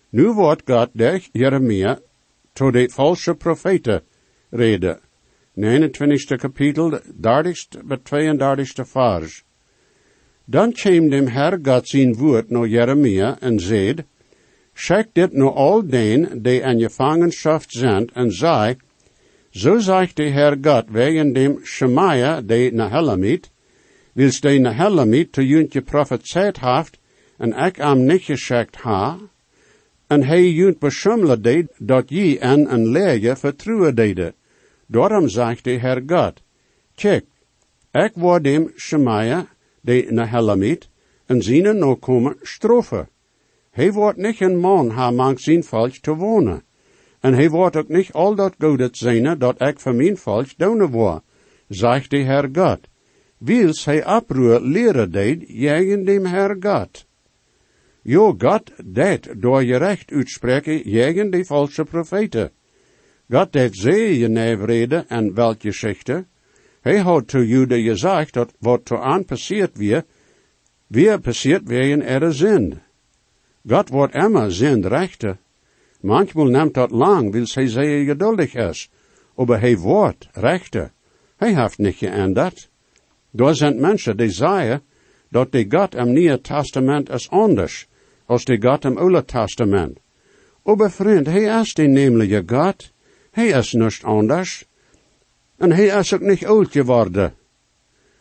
Nu 0.09 0.31
wordt 0.31 0.61
God 0.65 0.89
durch 0.93 1.29
Jeremia 1.31 1.99
tot 2.53 2.73
de 2.73 2.89
falsche 2.89 3.35
profeten 3.35 4.01
reden. 4.49 4.99
29. 5.53 6.37
kapitel, 6.37 6.99
30 7.21 7.67
bij 7.85 7.97
32 7.97 8.87
vers. 8.87 9.43
Dan 10.45 10.71
kwam 10.71 11.09
dem 11.09 11.27
Herr 11.27 11.59
God 11.61 11.87
zijn 11.87 12.15
woord 12.15 12.49
naar 12.49 12.67
Jeremia 12.67 13.37
en 13.39 13.59
zeid, 13.59 14.03
Schek 14.73 15.07
dit 15.13 15.33
naar 15.33 15.51
al 15.51 15.87
den, 15.87 16.41
die 16.41 16.61
in 16.61 16.79
gevangenschap 16.79 17.63
zijn, 17.67 18.09
en 18.13 18.31
zei, 18.31 18.77
Zo 19.51 19.79
zegt 19.79 20.15
de 20.15 20.29
Herr 20.29 20.57
God 20.61 20.89
wegen 20.89 21.33
dem 21.33 21.59
Shemaiah, 21.63 22.41
de 22.45 22.71
Nahelamiet, 22.73 23.49
wils 24.13 24.39
de 24.41 24.59
Nahelamiet 24.59 25.31
te 25.31 25.47
juntje 25.47 25.81
profetzeit 25.81 26.57
haft, 26.57 26.99
en 27.37 27.53
ik 27.53 27.79
am 27.79 28.05
niet 28.05 28.21
geschekt 28.21 28.75
ha, 28.75 29.17
en 30.07 30.23
hij 30.23 30.49
junt 30.49 30.79
beschummelen 30.79 31.41
deed, 31.41 31.67
dat 31.77 32.09
je 32.09 32.39
en 32.39 32.73
een 32.73 32.87
leerje 32.87 33.35
vertrouwen 33.35 33.95
deden. 33.95 34.33
Daarom 34.85 35.27
zegt 35.27 35.63
de 35.63 35.77
Herr 35.79 36.03
God, 36.07 36.41
kijk, 36.95 37.25
ik 37.91 38.11
word 38.13 38.43
dem 38.43 38.71
Shemaiah, 38.77 39.45
de 39.81 40.07
Nahelamiet, 40.09 40.89
en 41.25 41.41
zijn 41.41 41.77
no 41.77 41.95
komen 41.95 42.37
strofe. 42.41 43.07
Hij 43.71 43.91
wordt 43.91 44.17
niet 44.17 44.41
een 44.41 44.59
man 44.59 44.89
ha 44.89 45.11
mank 45.11 45.39
zijn 45.39 45.63
volk 45.63 45.93
te 45.93 46.15
wonen. 46.15 46.63
En 47.19 47.33
hij 47.33 47.49
wordt 47.49 47.75
ook 47.75 47.87
niet 47.87 48.11
al 48.13 48.35
dat 48.35 48.55
goede 48.59 48.89
zijn 48.91 49.39
dat 49.39 49.61
ik 49.61 49.79
voor 49.79 49.95
mijn 49.95 50.17
volk 50.17 50.57
doen 50.57 50.91
wil, 50.91 51.21
zegt 51.67 52.09
de 52.09 52.23
Herr 52.23 52.49
God. 52.53 52.79
Wils 53.37 53.85
hij 53.85 54.15
oproer 54.15 54.61
leren 54.61 55.11
deed, 55.11 55.43
jegen 55.47 56.05
dem 56.05 56.25
Herr 56.25 56.55
God. 56.59 57.07
Jo, 58.01 58.35
God 58.37 58.71
deed 58.85 59.29
door 59.37 59.63
je 59.63 59.77
recht 59.77 60.11
uitspreken 60.11 60.89
jegen 60.89 61.31
die 61.31 61.45
valse 61.45 61.83
profeten. 61.83 62.51
God 63.29 63.53
deed 63.53 63.75
ze 63.75 64.17
je 64.17 64.27
nevrede 64.27 65.05
en 65.07 65.33
welke 65.33 65.71
schichten. 65.71 66.27
Hij 66.81 66.97
had 66.97 67.27
to 67.27 67.43
jude 67.43 67.81
gezegd 67.81 68.33
dat 68.33 68.53
wat 68.59 68.85
to 68.85 68.97
aan 68.97 69.25
passiert 69.25 69.77
weer, 69.77 70.05
weer 70.87 71.19
passiert 71.19 71.67
wegen 71.67 72.01
er 72.01 72.33
zin. 72.33 72.81
God 73.67 73.89
wordt 73.89 74.15
immer 74.15 74.51
zin 74.51 74.85
rechte. 74.85 75.37
Manchmal 75.99 76.45
neemt 76.45 76.73
dat 76.73 76.91
lang, 76.91 77.31
wil 77.31 77.45
hij 77.53 77.67
zeer 77.67 78.05
geduldig 78.05 78.53
is. 78.53 78.89
Aber 79.35 79.59
hij 79.59 79.77
wordt 79.77 80.27
rechte. 80.31 80.91
Hij 81.37 81.55
heeft 81.55 81.77
niet 81.77 81.95
geändert. 81.95 82.69
Daar 83.31 83.55
zijn 83.55 83.79
mensen 83.79 84.17
die 84.17 84.29
zeggen 84.29 84.81
dat 85.29 85.51
de 85.51 85.65
God 85.69 85.95
im 85.95 86.13
Nieuwe 86.13 86.41
Testament 86.41 87.09
is 87.09 87.29
anders 87.29 87.87
als 88.25 88.45
de 88.45 88.61
God 88.61 88.85
im 88.85 88.97
Oude 88.97 89.25
Testament. 89.25 89.97
Aber 90.63 90.91
vriend, 90.91 91.25
hij 91.25 91.59
is 91.61 91.73
de 91.73 91.83
nemelijke 91.83 92.43
God. 92.45 92.91
Hij 93.31 93.47
is 93.47 93.73
niet 93.73 93.99
anders. 94.03 94.65
En 95.57 95.71
hij 95.71 95.85
is 95.85 96.13
ook 96.13 96.21
niet 96.21 96.45
oud 96.45 96.71
geworden. 96.71 97.33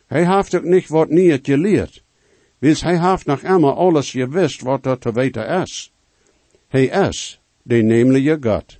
Hij 0.06 0.36
heeft 0.36 0.54
ook 0.54 0.64
niet 0.64 0.88
wat 0.88 1.08
niet 1.08 1.46
geleerd. 1.46 2.02
Wils 2.58 2.82
hij 2.82 3.10
heeft 3.10 3.26
nog 3.26 3.40
immer 3.40 3.72
alles 3.72 4.10
gewist 4.10 4.62
wat 4.62 4.86
er 4.86 4.98
te 4.98 5.12
weten 5.12 5.46
is. 5.46 5.92
Hij 6.68 6.84
is 6.84 7.40
de 7.68 7.82
nemelijke 7.82 8.38
God. 8.40 8.78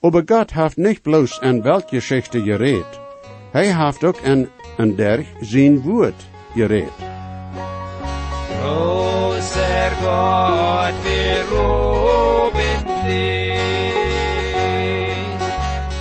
Aber 0.00 0.22
God 0.26 0.52
heeft 0.52 0.76
niet 0.76 1.02
bloos 1.02 1.38
een 1.40 1.62
weltgeschichte 1.62 2.42
gereed. 2.42 3.00
Hij 3.50 3.74
heeft 3.74 4.04
ook 4.04 4.18
een, 4.24 4.48
een 4.76 4.96
derg 4.96 5.26
zijn 5.40 5.80
woord 5.80 6.26
gereed. 6.54 6.92
Großer 8.60 9.90
Gott, 10.02 10.94
wir 11.02 11.44
loben 11.50 12.86
dich. 13.06 13.60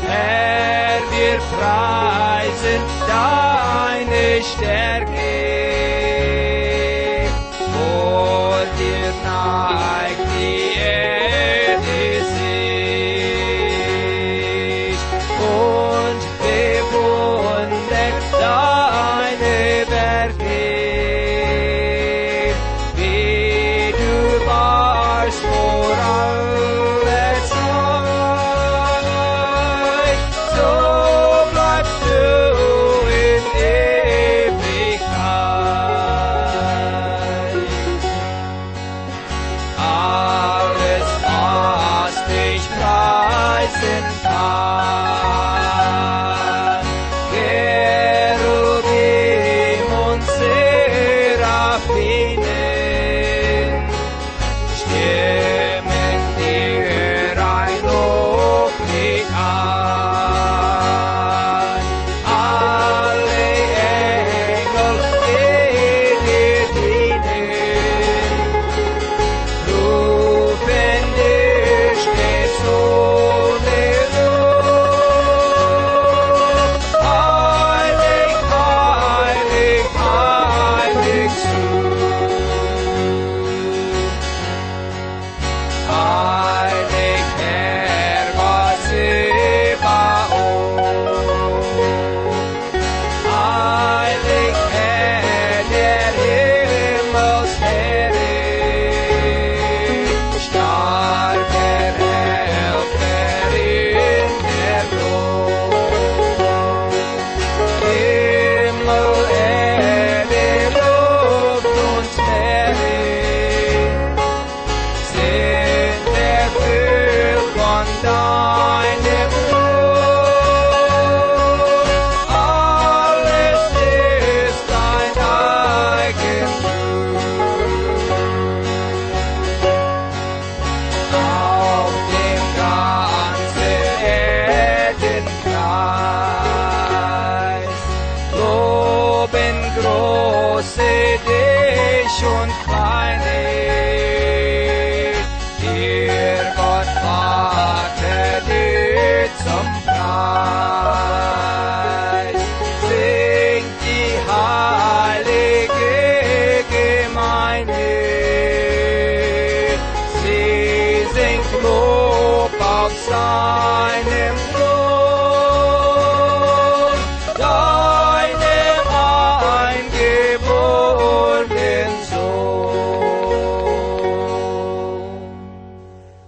Herr, 0.07 1.01
wir 1.09 1.39
preisen 1.57 2.81
deine 3.07 4.41
Stärke. 4.41 5.39
Vor 7.71 8.65
dir 8.77 9.13
neigt 9.23 10.00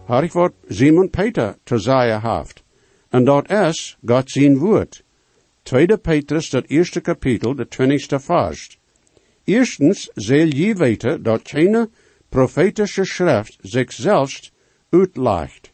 Har 0.05 0.23
ik 0.23 0.51
Simon 0.67 1.09
Peter 1.09 1.55
te 1.63 1.77
zeggen 1.77 2.19
haft. 2.19 2.63
En 3.09 3.23
dat 3.23 3.51
is 3.51 3.97
God 4.05 4.31
zijn 4.31 4.57
woord. 4.57 5.03
Tweede 5.63 5.97
Petrus, 5.97 6.49
dat 6.49 6.65
eerste 6.67 7.01
kapitel, 7.01 7.55
de 7.55 7.67
twintigste 7.67 8.19
vers. 8.19 8.79
Eerstens 9.43 10.09
zal 10.13 10.47
je 10.47 10.75
weten 10.75 11.23
dat 11.23 11.41
geen 11.43 11.89
profetische 12.29 13.05
schrift 13.05 13.57
zichzelf 13.61 14.51
uitlacht. 14.89 15.71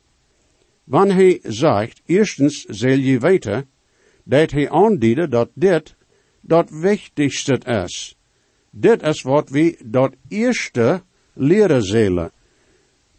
Wanneer 0.84 1.16
hij 1.16 1.40
zegt, 1.44 2.02
eerstens 2.06 2.66
zal 2.66 2.98
je 2.98 3.20
weten, 3.20 3.70
dat 4.24 4.52
hij 4.52 4.70
aandiede 4.70 5.28
dat 5.28 5.50
dit 5.54 5.96
dat 6.42 6.70
wichtigste 6.70 7.58
is. 7.84 8.18
Dit 8.72 9.02
is 9.02 9.22
wat 9.22 9.50
we 9.50 9.78
dat 9.86 10.14
eerste 10.28 11.04
leren 11.34 11.84
zullen. 11.84 12.32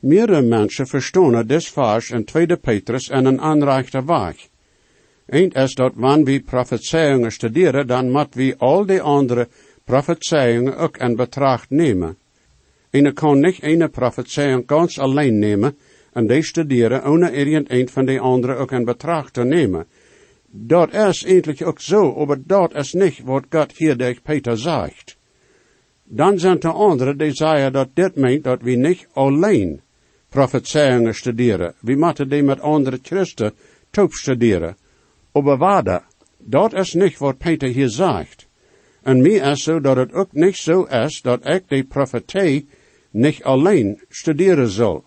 Meerdere 0.00 0.42
mensen 0.42 0.86
verstaan 0.86 1.46
dit 1.46 1.66
vers 1.66 2.10
in 2.10 2.24
2 2.24 2.56
Petrus 2.56 3.08
en 3.08 3.24
een 3.24 3.40
aanrechte 3.40 4.04
weg. 4.04 4.48
Eén 5.26 5.50
is 5.50 5.74
dat 5.74 5.92
wanneer 5.94 6.24
we 6.24 6.40
profetieën 6.40 7.32
studeren, 7.32 7.86
dan 7.86 8.10
moet 8.10 8.34
we 8.34 8.54
al 8.58 8.86
die 8.86 9.02
andere 9.02 9.48
profetieën 9.84 10.74
ook 10.74 10.96
in 10.96 11.16
betracht 11.16 11.70
nemen. 11.70 12.16
En 12.90 13.14
kan 13.14 13.40
niet 13.40 13.58
een 13.62 13.90
profetie 13.90 14.62
ganz 14.66 14.98
alleen 14.98 15.38
nemen 15.38 15.76
en 16.12 16.26
die 16.26 16.42
studeren, 16.42 17.04
ohne 17.04 17.32
irgendein 17.32 17.88
van 17.88 18.06
die 18.06 18.20
andere 18.20 18.54
ook 18.54 18.72
in 18.72 18.84
betracht 18.84 19.32
te 19.32 19.44
nemen. 19.44 19.86
Dat 20.50 20.94
is 20.94 21.24
eigenlijk 21.24 21.66
ook 21.66 21.80
zo, 21.80 22.26
maar 22.26 22.38
dat 22.46 22.74
is 22.74 22.92
niet 22.92 23.20
wat 23.24 23.44
God 23.50 23.72
hier 23.76 23.96
durch 23.96 24.22
Peter 24.22 24.58
zegt. 24.58 25.16
Dan 26.04 26.38
zijn 26.38 26.60
er 26.60 26.72
anderen 26.72 27.18
die 27.18 27.32
zeggen 27.32 27.72
dat 27.72 27.88
dit 27.94 28.16
meent 28.16 28.44
dat 28.44 28.62
we 28.62 28.70
niet 28.70 29.06
alleen 29.12 29.80
profetieën 30.30 31.14
studeren. 31.14 31.74
We 31.80 31.96
moeten 31.96 32.28
die 32.28 32.42
met 32.42 32.60
andere 32.60 32.98
christen 33.02 33.52
top 33.90 34.12
studeren. 34.12 34.76
Maar 35.32 35.58
waarde, 35.58 36.02
dat 36.38 36.72
is 36.72 36.94
niet 36.94 37.18
wat 37.18 37.38
Peter 37.38 37.68
hier 37.68 37.88
zegt. 37.88 38.46
En 39.02 39.22
mij 39.22 39.30
is 39.52 39.62
zo 39.62 39.80
dat 39.80 39.96
het 39.96 40.12
ook 40.12 40.32
niet 40.32 40.56
zo 40.56 40.82
is 40.82 41.20
dat 41.22 41.46
ik 41.46 41.68
die 41.68 41.84
profetie 41.84 42.68
niet 43.10 43.42
alleen 43.42 44.00
studeren 44.08 44.68
zal. 44.68 45.04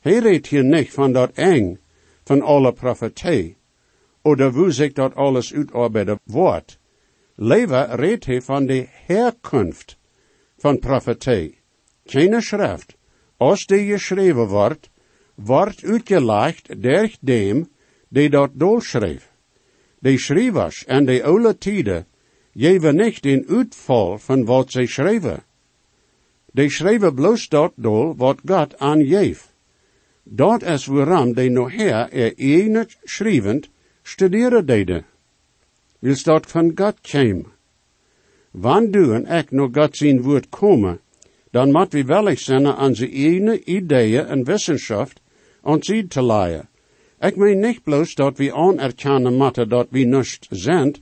Hij 0.00 0.18
redt 0.18 0.46
hier 0.46 0.64
niet 0.64 0.90
van 0.90 1.12
dat 1.12 1.30
eng 1.34 1.78
van 2.24 2.42
alle 2.42 2.72
profetie, 2.72 3.56
oder 4.22 4.52
hoe 4.52 4.70
zich 4.70 4.92
dat 4.92 5.14
alles 5.14 5.54
uitarbeiden 5.54 6.20
wordt. 6.24 6.78
Leven 7.34 7.96
redt 7.96 8.24
hij 8.26 8.42
van 8.42 8.66
de 8.66 8.86
herkunft 9.06 9.96
van 10.56 10.78
profetie. 10.78 11.58
Geen 12.04 12.42
schrift, 12.42 12.96
als 13.44 13.66
die 13.66 13.92
geschreven 13.92 14.46
wordt, 14.46 14.90
wordt 15.34 15.84
uitgelegd 15.84 16.82
durch 16.82 17.16
dem, 17.20 17.68
die 18.08 18.30
dat 18.30 18.50
doorschreef. 18.54 19.28
De 19.98 20.18
schrijvers 20.18 20.84
en 20.84 21.04
de 21.04 21.22
oude 21.24 21.58
tijden 21.58 22.06
geven 22.54 22.96
niet 22.96 23.26
in 23.26 23.44
uitval 23.48 24.18
van 24.18 24.44
wat 24.44 24.70
zij 24.70 24.86
schreven. 24.86 25.42
De 26.46 26.70
schreven 26.70 27.14
bloos 27.14 27.48
dat 27.48 27.72
door 27.76 28.16
wat 28.16 28.38
God 28.46 28.78
aangeeft. 28.78 29.52
Dat 30.22 30.62
is 30.62 30.86
waarom 30.86 31.34
de 31.34 31.48
noher 31.48 32.12
er 32.12 32.34
enig 32.36 32.96
schrijvend 33.04 33.68
studeren 34.02 34.66
deden. 34.66 35.04
Wils 35.98 36.22
dat 36.22 36.46
van 36.46 36.72
God 36.74 37.00
kwam. 37.00 37.52
Wanneer 38.50 38.92
du 38.92 39.12
en 39.14 39.26
ik 39.38 39.50
nog 39.50 39.70
God 39.72 39.96
zijn 39.96 40.22
woord 40.22 40.48
komen, 40.48 41.00
dan 41.54 41.70
moet 41.70 41.92
we 41.92 42.04
wellig 42.04 42.40
zijn 42.40 42.66
aan 42.66 42.94
zijn 42.94 43.12
eigen 43.12 43.70
ideeën 43.70 44.26
en 44.26 44.44
wissenschaft 44.44 45.20
ons 45.62 45.86
ziet 45.86 46.10
te 46.10 46.22
leiden. 46.22 46.68
Ik 47.20 47.36
meen 47.36 47.60
niet 47.60 47.82
bloos 47.82 48.14
dat 48.14 48.38
we 48.38 48.52
anerkennen 48.52 49.36
moeten 49.36 49.68
dat 49.68 49.86
we 49.90 49.98
niet 49.98 50.38
zijn, 50.50 50.94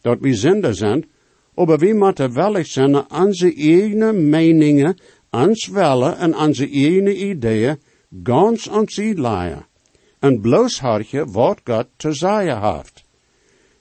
dat 0.00 0.18
we 0.20 0.34
zinder 0.34 0.74
zijn, 0.74 1.08
maar 1.54 1.78
we 1.78 1.94
moeten 1.94 2.34
wellig 2.34 2.66
zijn 2.66 2.96
aan 2.96 3.26
onze 3.26 3.54
eigen 3.54 4.28
meningen, 4.28 4.96
ans 5.28 5.68
welle 5.68 6.12
en 6.14 6.36
onze 6.36 6.70
eigen 6.70 7.26
ideeën, 7.28 7.78
gans 8.22 8.68
ons 8.68 8.96
leiden. 8.96 9.66
En 10.18 10.40
bloos 10.40 10.80
hartje 10.80 11.24
wat 11.24 11.60
God 11.64 11.86
te 11.96 12.12
zeggen 12.12 12.72
heeft. 12.72 13.04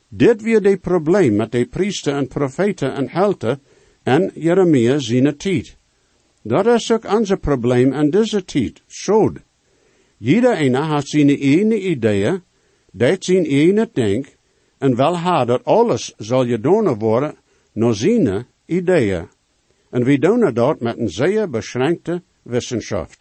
Dit 0.07 0.41
weer 0.41 0.61
de 0.61 0.77
probleem 0.77 1.35
met 1.35 1.51
de 1.51 1.65
priester 1.65 2.13
en 2.13 2.27
profeten 2.27 2.93
en 2.93 3.09
helden 3.09 3.61
en 4.03 4.31
Jeremia 4.33 4.99
zijn 4.99 5.37
tijd. 5.37 5.78
Dat 6.49 6.65
is 6.65 6.91
ook 6.91 7.05
onze 7.11 7.37
probleem 7.37 7.93
in 7.93 8.09
deze 8.09 8.45
tijd. 8.45 8.81
Jeder 10.17 10.55
ene 10.55 10.93
heeft 10.93 11.07
zijn 11.07 11.29
ene 11.29 11.79
ideeën, 11.79 12.43
dat 12.91 13.23
zijn 13.23 13.45
ene 13.45 13.89
denk, 13.93 14.25
en 14.77 14.95
wel 14.95 15.17
haar 15.17 15.45
dat 15.45 15.63
alles 15.63 16.13
zal 16.17 16.45
gedaan 16.45 16.99
worden 16.99 17.35
naar 17.73 17.93
zijn 17.93 18.45
ideeën. 18.65 19.27
En 19.89 20.03
we 20.03 20.19
doen 20.19 20.53
dat 20.53 20.79
met 20.79 20.97
een 20.97 21.09
zeer 21.09 21.49
beschränkte 21.49 22.21
wetenschap. 22.41 23.11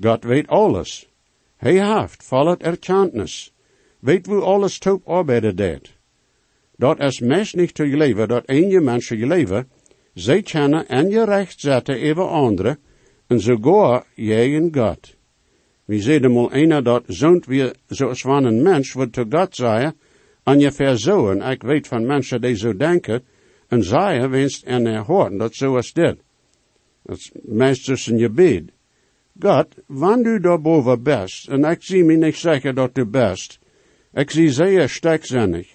God 0.00 0.24
weet 0.24 0.48
alles. 0.48 1.08
Hij 1.56 1.98
heeft 1.98 2.22
vollet 2.24 2.62
erkenntnis. 2.62 3.52
Weet 3.98 4.26
wo 4.26 4.40
alles 4.40 4.78
top 4.78 5.08
arbeiden 5.08 5.56
deed. 5.56 5.96
Dat 6.76 7.00
is 7.00 7.20
meest 7.20 7.54
niet 7.54 7.74
te 7.74 7.86
leven 7.86 8.28
dat 8.28 8.42
een 8.46 8.68
je 8.68 8.80
mensen 8.80 9.18
je 9.18 9.26
leven, 9.26 9.68
zij 10.18 10.42
kennen 10.42 10.88
en 10.88 11.08
je 11.08 11.24
recht 11.24 11.60
zetten 11.60 11.94
even 11.94 12.28
anderen, 12.28 12.78
en 13.26 13.40
sogar 13.40 14.04
je 14.14 14.34
en 14.34 14.74
God. 14.74 15.16
We 15.84 16.00
zeiden 16.00 16.32
mal 16.32 16.50
einer 16.50 16.82
dat 16.82 17.04
zoont 17.06 17.46
wie 17.46 17.70
zoals 17.86 18.20
van 18.20 18.44
een 18.44 18.62
mens 18.62 18.92
wordt 18.92 19.12
te 19.12 19.26
God 19.30 19.56
zeggen, 19.56 19.94
en 20.42 20.60
je 20.60 20.98
zo, 20.98 21.30
en 21.30 21.50
ik 21.50 21.62
weet 21.62 21.86
van 21.86 22.06
mensen 22.06 22.40
die 22.40 22.56
zo 22.56 22.76
denken, 22.76 23.22
en 23.68 23.82
zeggen 23.82 24.30
wenst 24.30 24.64
en 24.64 24.86
er 24.86 25.04
hoort, 25.04 25.38
dat 25.38 25.54
zo 25.54 25.80
dit. 25.92 26.16
Dat 27.02 27.16
is 27.16 27.30
meest 27.42 27.84
tussen 27.84 28.18
je 28.18 28.28
bed. 28.28 28.62
God, 29.40 29.66
du 30.22 30.40
daarboven 30.40 31.02
best, 31.02 31.48
en 31.48 31.64
ik 31.64 31.82
zie 31.82 32.04
me 32.04 32.14
niet 32.14 32.36
zeggen 32.36 32.74
dat 32.74 32.94
du 32.94 33.04
best, 33.04 33.58
ik 34.12 34.30
zie 34.30 34.50
zeer 34.50 34.88
sterkzinnig, 34.88 35.74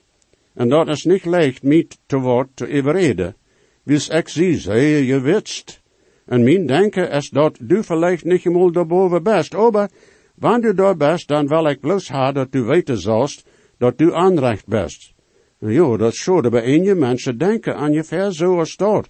en 0.54 0.70
dat 0.70 0.88
is 0.88 1.04
niet 1.04 1.26
leicht 1.26 1.64
mij 1.64 1.88
te 2.06 2.18
woord 2.18 2.50
te 2.54 2.68
overreden, 2.68 3.36
wils 3.84 4.10
ik 4.10 4.30
zie 4.30 4.58
zeer 4.58 5.04
je 5.04 5.20
witst. 5.20 5.82
En 6.26 6.44
mijn 6.44 6.66
denken 6.66 7.12
is 7.12 7.30
dat 7.30 7.58
du 7.62 7.84
vielleicht 7.84 8.24
niet 8.24 8.46
eenmaal 8.46 8.72
daarboven 8.72 9.24
best, 9.24 9.56
aber 9.56 9.90
wanneer 10.36 10.76
du 10.76 10.82
daar 10.82 10.98
best, 10.98 11.28
dan 11.28 11.48
wil 11.48 11.68
ik 11.68 11.80
bloos 11.80 12.10
haar 12.10 12.34
dat 12.34 12.52
du 12.52 12.64
weten 12.64 12.98
zalst, 12.98 13.46
dat 13.78 13.98
du 13.98 14.14
aanrecht 14.14 14.68
best. 14.68 15.14
Jo, 15.60 15.98
dat 15.98 16.16
zou 16.16 16.50
bij 16.50 16.66
een 16.66 17.00
mensen 17.00 17.38
denken 17.38 17.76
aan 17.76 17.92
je 17.92 18.04
ver 18.04 18.34
zo 18.34 18.60
als 18.60 18.76
dat. 18.76 19.10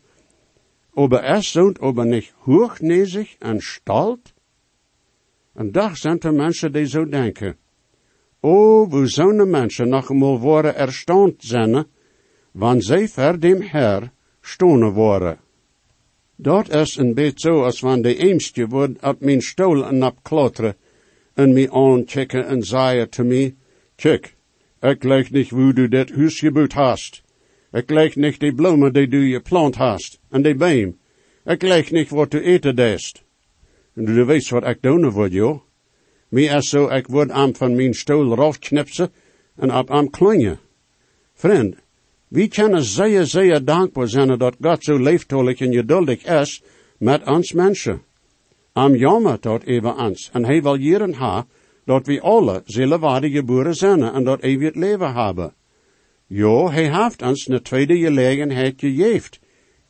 Aber 0.94 1.24
es 1.24 1.52
sind 1.52 1.80
aber 1.80 2.06
nicht 2.06 2.34
hochnäsig 2.46 3.38
en 3.40 3.62
stalt? 3.62 4.34
En 5.54 5.72
dag 5.72 5.98
zijn 5.98 6.20
er 6.20 6.34
mensen 6.34 6.72
die 6.72 6.86
zo 6.86 7.06
denken. 7.10 7.56
O, 8.40 8.88
wo 8.88 9.06
zo'n 9.06 9.50
mensen 9.50 9.90
nog 9.90 10.10
eenmaal 10.10 10.40
worden 10.40 10.76
erstaunt 10.76 11.36
zijn, 11.38 11.86
wanneer 12.52 12.84
zij 12.84 13.08
ver 13.08 13.40
dem 13.40 13.62
Herr 13.62 14.12
stonen 14.44 14.92
worden. 14.92 15.38
Dat 16.36 16.70
is 16.70 16.98
een 16.98 17.14
beetje 17.14 17.50
zo 17.50 17.64
als 17.64 17.80
wanneer 17.80 18.04
de 18.04 18.18
eemstje 18.18 18.68
wordt 18.68 19.04
op 19.04 19.20
mijn 19.20 19.42
stoel 19.42 19.86
en 19.86 20.04
op 20.04 20.18
klotteren 20.22 20.76
en 21.34 21.54
me 21.54 21.72
aankijken 21.72 22.48
en 22.48 22.64
zeggen 22.64 23.10
te 23.10 23.24
me, 23.24 23.54
kijk, 23.96 24.36
ik 24.80 25.04
leg 25.04 25.32
niet 25.32 25.50
hoe 25.50 25.74
du 25.74 25.88
dit 25.88 26.16
huis 26.16 26.40
gebouwd 26.40 26.74
hast. 26.74 27.24
Ik 27.72 27.90
leg 27.90 28.16
niet 28.16 28.40
die 28.40 28.54
bloemen 28.54 28.94
die 28.94 29.08
du 29.08 29.32
geplant 29.32 29.76
hast, 29.76 30.20
en 30.30 30.42
die 30.42 30.56
beem. 30.56 30.98
Ik 31.46 31.62
leg 31.62 31.92
niet 31.92 32.10
wat 32.10 32.32
du 32.32 32.42
eten 32.42 32.76
deest. 32.76 33.24
En 33.96 34.06
du 34.06 34.26
weet 34.26 34.50
wat 34.50 34.68
ik 34.68 34.82
doen 34.82 35.10
word, 35.10 35.32
joh. 35.32 35.62
Me 36.30 36.42
is 36.42 36.70
zo, 36.70 36.90
ik 36.90 37.08
word 37.08 37.32
am 37.32 37.56
van 37.56 37.76
mijn 37.76 37.94
stoel 37.94 38.36
rafknipsen 38.36 39.12
en 39.56 39.74
op 39.74 39.92
am 39.92 40.10
klingen. 40.10 40.60
Vriend, 41.34 41.76
we 42.34 42.48
kunnen 42.48 42.84
zeer, 42.84 43.26
zeer 43.26 43.64
dankbaar 43.64 44.08
zijn 44.08 44.38
dat 44.38 44.56
God 44.62 44.84
zo 44.84 44.98
liefdollig 44.98 45.60
en 45.60 45.74
geduldig 45.74 46.24
is 46.24 46.64
met 46.98 47.28
ons 47.28 47.52
mensen. 47.52 48.02
Am 48.72 48.96
jammer 48.96 49.40
tot 49.40 49.64
even 49.64 49.98
ons, 49.98 50.30
en 50.32 50.46
hij 50.46 50.62
wil 50.62 50.76
jaren 50.76 51.14
ha, 51.14 51.46
dat 51.86 52.06
we 52.06 52.22
alle 52.22 52.62
zullen 52.66 53.00
waarde 53.00 53.30
geboren 53.30 53.76
zijn 53.76 54.04
en 54.04 54.24
dat 54.24 54.42
eeuwig 54.42 54.74
leven 54.74 55.14
hebben. 55.14 55.54
Jo, 56.28 56.70
hij 56.72 57.04
heeft 57.04 57.22
ons 57.22 57.48
een 57.48 57.62
tweede 57.62 57.98
gelegenheid 57.98 58.74
gegeven. 58.80 59.32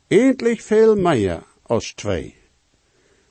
Eindelijk 0.07 0.59
veel 0.59 0.95
meer 0.95 1.43
als 1.61 1.93
twee. 1.93 2.35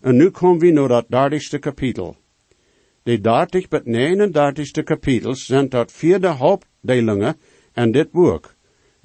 En 0.00 0.16
nu 0.16 0.30
komen 0.30 0.58
we 0.58 0.70
naar 0.70 0.88
dat 0.88 1.04
dertigste 1.08 1.58
kapitel. 1.58 2.16
De 3.02 3.20
30 3.20 3.66
tot 3.66 3.82
39ste 3.84 4.82
kapitels 4.84 5.46
zijn 5.46 5.68
tot 5.68 5.92
vierde 5.92 6.28
hoofddelingen 6.28 7.36
in 7.74 7.92
dit 7.92 8.10
boek. 8.10 8.54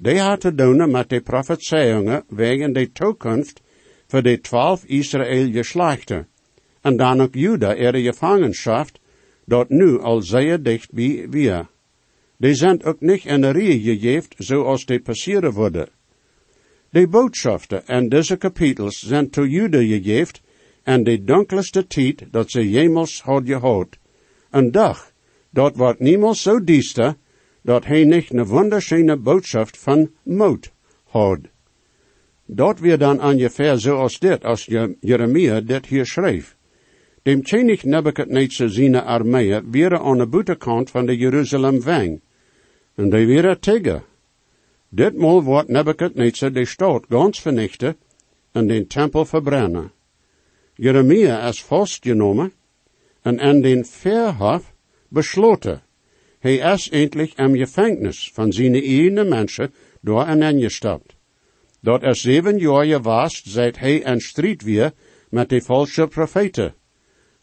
Die 0.00 0.20
had 0.20 0.40
te 0.40 0.54
doen 0.54 0.90
met 0.90 1.08
de 1.08 1.20
profetieën 1.20 2.22
wegen 2.28 2.72
de 2.72 2.92
toekomst 2.92 3.60
voor 4.06 4.22
de 4.22 4.40
twaalf 4.40 4.84
Israël 4.84 5.52
geslachten. 5.52 6.26
En 6.80 6.96
dan 6.96 7.20
ook 7.20 7.34
Juda 7.34 7.74
ihre 7.74 8.02
gevangenschap, 8.02 8.88
dat 9.44 9.68
nu 9.68 9.98
al 10.00 10.22
zeer 10.22 10.62
dicht 10.62 10.92
bij 10.92 11.26
wir. 11.30 11.68
Die 12.36 12.54
zijn 12.54 12.84
ook 12.84 13.00
niet 13.00 13.24
in 13.24 13.40
de 13.40 13.50
rie 13.50 13.80
gegeven 13.80 14.30
zoals 14.36 14.84
die 14.84 15.00
passeren 15.00 15.52
worden. 15.52 15.88
De 16.90 17.08
boodschappen 17.08 17.86
en 17.86 18.08
deze 18.08 18.36
kapitels 18.36 18.98
zijn 18.98 19.30
to 19.30 19.44
Juda 19.44 19.78
gegeven 19.78 20.40
en 20.82 21.04
de 21.04 21.24
donkerste 21.24 21.86
tijd 21.86 22.24
dat 22.30 22.50
ze 22.50 22.70
jemals 22.70 23.22
had 23.22 23.42
gehad. 23.46 23.88
Een 24.50 24.70
dag, 24.70 25.12
dat 25.50 25.76
wordt 25.76 26.00
niemals 26.00 26.42
zo 26.42 26.64
diester, 26.64 27.16
dat 27.68 27.84
hij 27.84 28.04
niet 28.04 28.32
een 28.32 28.46
wunderschöne 28.46 29.16
boodschap 29.16 29.76
van 29.76 30.10
moed 30.22 30.72
had. 31.04 31.38
Dat 32.44 32.78
weer 32.78 32.98
dan 32.98 33.22
ongeveer 33.22 33.78
zoals 33.78 34.18
dit, 34.18 34.44
als 34.44 34.64
Jeremia 35.00 35.60
dit 35.60 35.86
hier 35.86 36.06
schreef. 36.06 36.56
Dem 37.22 37.42
König 37.42 37.84
Nebuchadnezzar 37.84 38.68
seine 38.68 39.02
Armee 39.02 39.60
wäre 39.70 39.98
aan 39.98 40.18
de 40.18 40.26
buitenkant 40.26 40.90
van 40.90 41.06
de 41.06 41.16
Jeruzalem 41.16 41.82
wang. 41.82 42.20
En 42.94 43.10
die 43.10 43.26
wäre 43.26 43.58
tegen. 43.58 44.02
Ditmaal 44.88 45.42
wordt 45.42 45.68
Nebuchadnezzar 45.68 46.52
de 46.52 46.64
stad 46.64 47.04
ganz 47.08 47.40
vernichten 47.40 47.96
en 48.52 48.66
den 48.66 48.86
tempel 48.86 49.24
verbrennen. 49.24 49.90
Jeremia 50.74 51.48
is 51.48 51.64
vastgenomen 51.64 52.52
en 53.22 53.38
in 53.38 53.62
den 53.62 53.84
Verhof 53.84 54.72
besloten. 55.08 55.82
Hij 56.38 56.56
is 56.56 56.88
endlich 56.90 57.34
im 57.38 57.54
Gefängnis 57.54 58.30
van 58.32 58.52
zijn 58.52 58.74
eigen 58.74 59.28
mensen 59.28 59.72
door 60.00 60.24
en 60.24 60.42
ingestapt. 60.42 61.16
Dat 61.80 62.02
er 62.02 62.16
zeven 62.16 62.58
jaar 62.58 63.02
was, 63.02 63.42
seit 63.46 63.78
hij 63.78 63.98
in 63.98 64.20
strijd 64.20 64.62
weer 64.62 64.92
met 65.30 65.48
de 65.48 65.60
valse 65.60 66.06
profeten. 66.06 66.74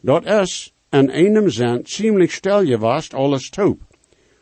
Dat 0.02 0.26
is 0.26 0.74
in 0.90 1.12
einem 1.12 1.50
zin 1.50 1.82
ziemlich 1.84 2.32
stil 2.32 2.66
gewast 2.66 3.14
alles 3.14 3.50
taub. 3.50 3.82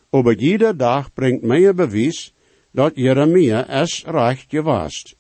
Aber 0.10 0.36
jeder 0.36 0.78
dag 0.78 1.14
brengt 1.14 1.44
meer 1.44 1.74
bewijs 1.74 2.34
dat 2.72 2.96
Jeremia 2.96 3.82
is 3.82 4.04
recht 4.06 4.46
gewast. 4.50 5.16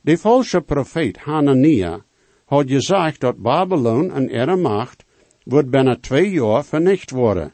De 0.00 0.18
falsche 0.18 0.60
profeet 0.60 1.16
Hanania 1.16 2.04
had 2.44 2.68
gezegd 2.68 3.20
dat 3.20 3.42
Babylon 3.42 4.10
en 4.10 4.30
ihre 4.30 4.56
macht 4.56 5.04
wordt 5.44 5.70
binnen 5.70 6.00
twee 6.00 6.30
jaar 6.30 6.64
vernicht 6.64 7.10
worden. 7.10 7.52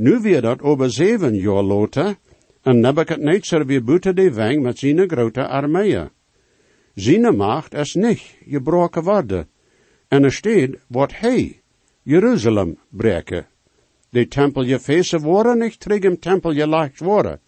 Nu 0.00 0.20
weer 0.20 0.40
dat 0.40 0.62
over 0.62 0.90
zeven 0.90 1.36
jaar 1.36 1.62
later 1.62 2.16
en 2.62 2.80
Nebuchadnezzar 2.80 3.66
weer 3.66 3.84
buiten 3.84 4.16
de 4.16 4.32
wang 4.32 4.62
met 4.62 4.78
zijn 4.78 5.08
grote 5.08 5.46
armee. 5.46 5.98
Zijn 6.94 7.36
macht 7.36 7.74
is 7.74 7.94
niet 7.94 8.36
gebroken 8.48 9.02
worden. 9.02 9.48
En 10.08 10.24
er 10.24 10.32
staat 10.32 10.68
wat 10.86 11.12
hij, 11.14 11.60
Jeruzalem, 12.02 12.78
breken. 12.88 13.46
De 14.10 14.28
tempel 14.28 14.62
je 14.62 14.78
feesten 14.78 15.20
worden 15.20 15.58
niet 15.58 15.80
terug 15.80 16.00
im 16.00 16.18
tempel 16.18 16.52
je 16.52 16.66
lacht 16.66 16.98
worden. 16.98 17.40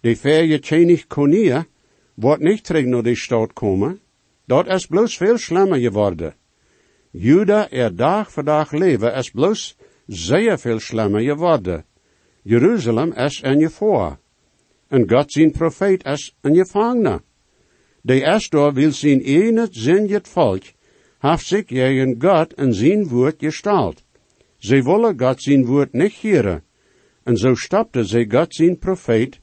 De 0.00 0.16
ver 0.16 0.44
je 0.44 0.58
tjenig 0.58 1.06
konia, 1.06 1.66
wordt 2.14 2.42
niet 2.42 2.64
terug 2.64 2.84
naar 2.84 3.02
de 3.02 3.16
stad 3.16 3.52
komen. 3.52 4.00
Dat 4.44 4.66
is 4.66 4.86
bloos 4.86 5.16
veel 5.16 5.38
slimmer 5.38 5.78
geworden. 5.78 6.34
Juda 7.10 7.70
er 7.70 7.96
dag 7.96 8.32
voor 8.32 8.44
dag 8.44 8.72
leven 8.72 9.14
is 9.14 9.30
bloos 9.30 9.76
zeer 10.08 10.58
veel 10.58 10.80
slimmer 10.80 11.20
geworden. 11.20 11.84
Jeruzalem 12.42 13.12
is 13.12 13.38
je 13.38 13.70
voor. 13.70 14.18
En 14.88 15.10
God 15.10 15.32
zijn 15.32 15.50
profeet 15.50 16.04
is 16.04 16.36
een 16.40 16.56
gevangene. 16.56 17.22
De 18.00 18.24
Estor 18.24 18.72
wil 18.72 18.92
zijn 18.92 19.20
ene 19.20 19.68
zin 19.70 20.12
het 20.12 20.28
volk, 20.28 20.62
heeft 21.18 21.46
zich 21.46 21.64
tegen 21.64 22.14
God 22.18 22.54
en 22.54 22.74
zijn 22.74 23.08
woord 23.08 23.34
gestalt. 23.38 24.04
Ze 24.56 24.82
willen 24.82 25.20
God 25.20 25.42
zijn 25.42 25.64
woord 25.64 25.92
niet 25.92 26.12
heren. 26.12 26.64
En 27.22 27.36
zo 27.36 27.54
stapte 27.54 28.06
ze 28.06 28.26
God 28.28 28.54
zijn 28.54 28.78
profeet 28.78 29.40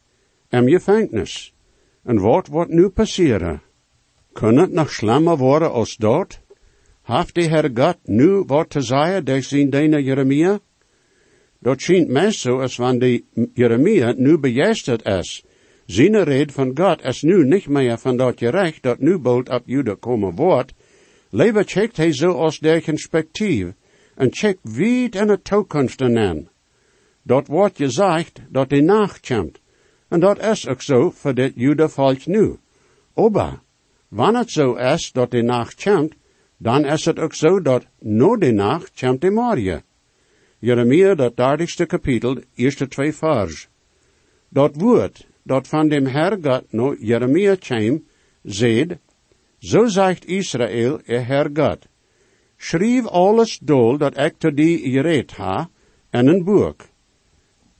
in 0.50 0.70
gevangenis. 0.70 1.54
En 2.04 2.20
wat 2.20 2.48
wordt 2.48 2.72
nu 2.72 2.90
passeren? 2.90 3.62
Kan 4.32 4.58
het 4.58 4.72
nog 4.72 4.92
slimmer 4.92 5.38
worden 5.38 5.72
als 5.72 5.96
dat? 5.96 6.40
Heeft 7.06 7.36
de 7.36 7.42
Heer 7.42 7.70
God 7.74 7.98
nu 8.04 8.44
wat 8.48 8.70
te 8.70 8.82
zeggen 8.82 9.26
door 9.26 9.42
zijn 9.42 10.04
Jeremia? 10.04 10.60
Dat 11.60 11.82
schijnt 11.82 12.08
mij 12.08 12.32
zo 12.32 12.60
als 12.60 12.76
wanneer 12.76 13.22
de 13.34 13.50
Jeremia 13.54 14.14
nu 14.18 14.38
begeisterd 14.38 15.06
is. 15.06 15.44
Zijn 15.86 16.24
red 16.24 16.52
van 16.52 16.72
God 16.78 17.04
is 17.04 17.22
nu 17.22 17.46
niet 17.46 17.68
meer 17.68 17.98
van 17.98 18.18
dat 18.18 18.38
gerecht 18.38 18.84
dat 18.84 19.00
nu 19.00 19.18
bald 19.18 19.50
op 19.50 19.62
Juda 19.66 19.96
komen 20.00 20.36
wordt. 20.36 20.74
Liever 21.30 21.64
checkt 21.64 21.98
hij 21.98 22.14
zo 22.14 22.32
als 22.32 22.60
der 22.60 22.82
perspectief 22.82 23.74
en 24.16 24.28
checkt 24.32 24.60
wiet 24.62 25.16
in 25.16 25.28
de 25.28 25.42
toekomst 25.42 26.02
aan. 26.02 26.50
Dat 27.22 27.48
wordt 27.48 27.78
gezegd 27.78 28.42
dat 28.50 28.70
de 28.70 28.82
nacht 28.82 29.28
komt. 29.28 29.60
En 30.08 30.20
dat 30.20 30.40
is 30.40 30.68
ook 30.68 30.82
zo 30.82 31.10
voor 31.10 31.34
dit 31.34 31.54
Juda 31.56 31.88
volk 31.88 32.26
nu. 32.26 32.58
Oba, 33.14 33.62
wanneer 34.08 34.40
het 34.40 34.52
zo 34.52 34.74
is 34.74 35.12
dat 35.12 35.32
de 35.32 35.42
nacht 35.42 35.84
komt, 35.84 36.14
dan 36.58 36.86
is 36.86 37.06
het 37.06 37.20
ook 37.20 37.34
zo 37.34 37.62
dat 37.62 37.86
no 38.00 38.38
de 38.38 38.52
nacht 38.52 39.00
komt 39.00 39.22
de 39.22 39.32
morgen. 39.32 39.84
Jeremia, 40.60 41.16
dat 41.16 41.36
dertigste 41.38 41.86
kapitel, 41.86 42.38
eerste 42.56 42.88
twee 42.88 43.14
vers. 43.14 43.68
Dat 44.50 44.76
woord, 44.76 45.28
dat 45.44 45.68
van 45.68 45.90
dem 45.90 46.06
Herr 46.06 46.38
Gott 46.42 46.72
no 46.72 46.96
Jeremia 47.00 47.56
kwam, 47.56 48.04
zegt, 48.44 48.98
zo 49.60 49.86
zegt 49.86 50.26
Israël, 50.26 51.00
er 51.06 51.26
Herr 51.26 51.50
Gott, 51.54 51.88
schrijf 52.58 53.06
alles 53.06 53.60
dol 53.60 53.98
dat 53.98 54.18
ik 54.18 54.38
te 54.38 54.54
die 54.54 54.92
gereed 54.92 55.32
ha, 55.32 55.70
in 56.12 56.28
een 56.28 56.44
boek. 56.44 56.86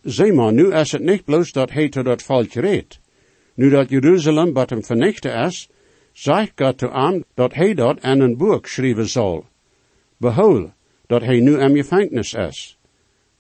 Zeg 0.02 0.34
maar, 0.34 0.54
nu 0.54 0.74
is 0.74 0.92
het 0.92 1.02
niet 1.02 1.26
bloos 1.26 1.52
dat 1.52 1.72
hij 1.72 1.90
te 1.90 2.04
dat 2.04 2.22
volk 2.22 2.54
reed. 2.54 3.00
Nu 3.56 3.70
dat 3.70 3.90
Jeruzalem 3.90 4.54
wat 4.54 4.70
hem 4.70 4.84
vernichten 4.84 5.34
is, 5.34 5.70
zegt 6.16 6.52
God 6.56 6.78
te 6.78 6.92
aan 6.92 7.24
dat 7.34 7.54
hij 7.54 7.74
dat 7.74 8.04
in 8.04 8.20
een 8.20 8.38
boek 8.38 8.68
schrijven 8.68 9.10
zal. 9.10 9.46
Behoud, 10.18 10.72
dat 11.08 11.22
hij 11.22 11.40
nu 11.40 11.60
in 11.60 11.76
gevangenis 11.76 12.34
is. 12.34 12.78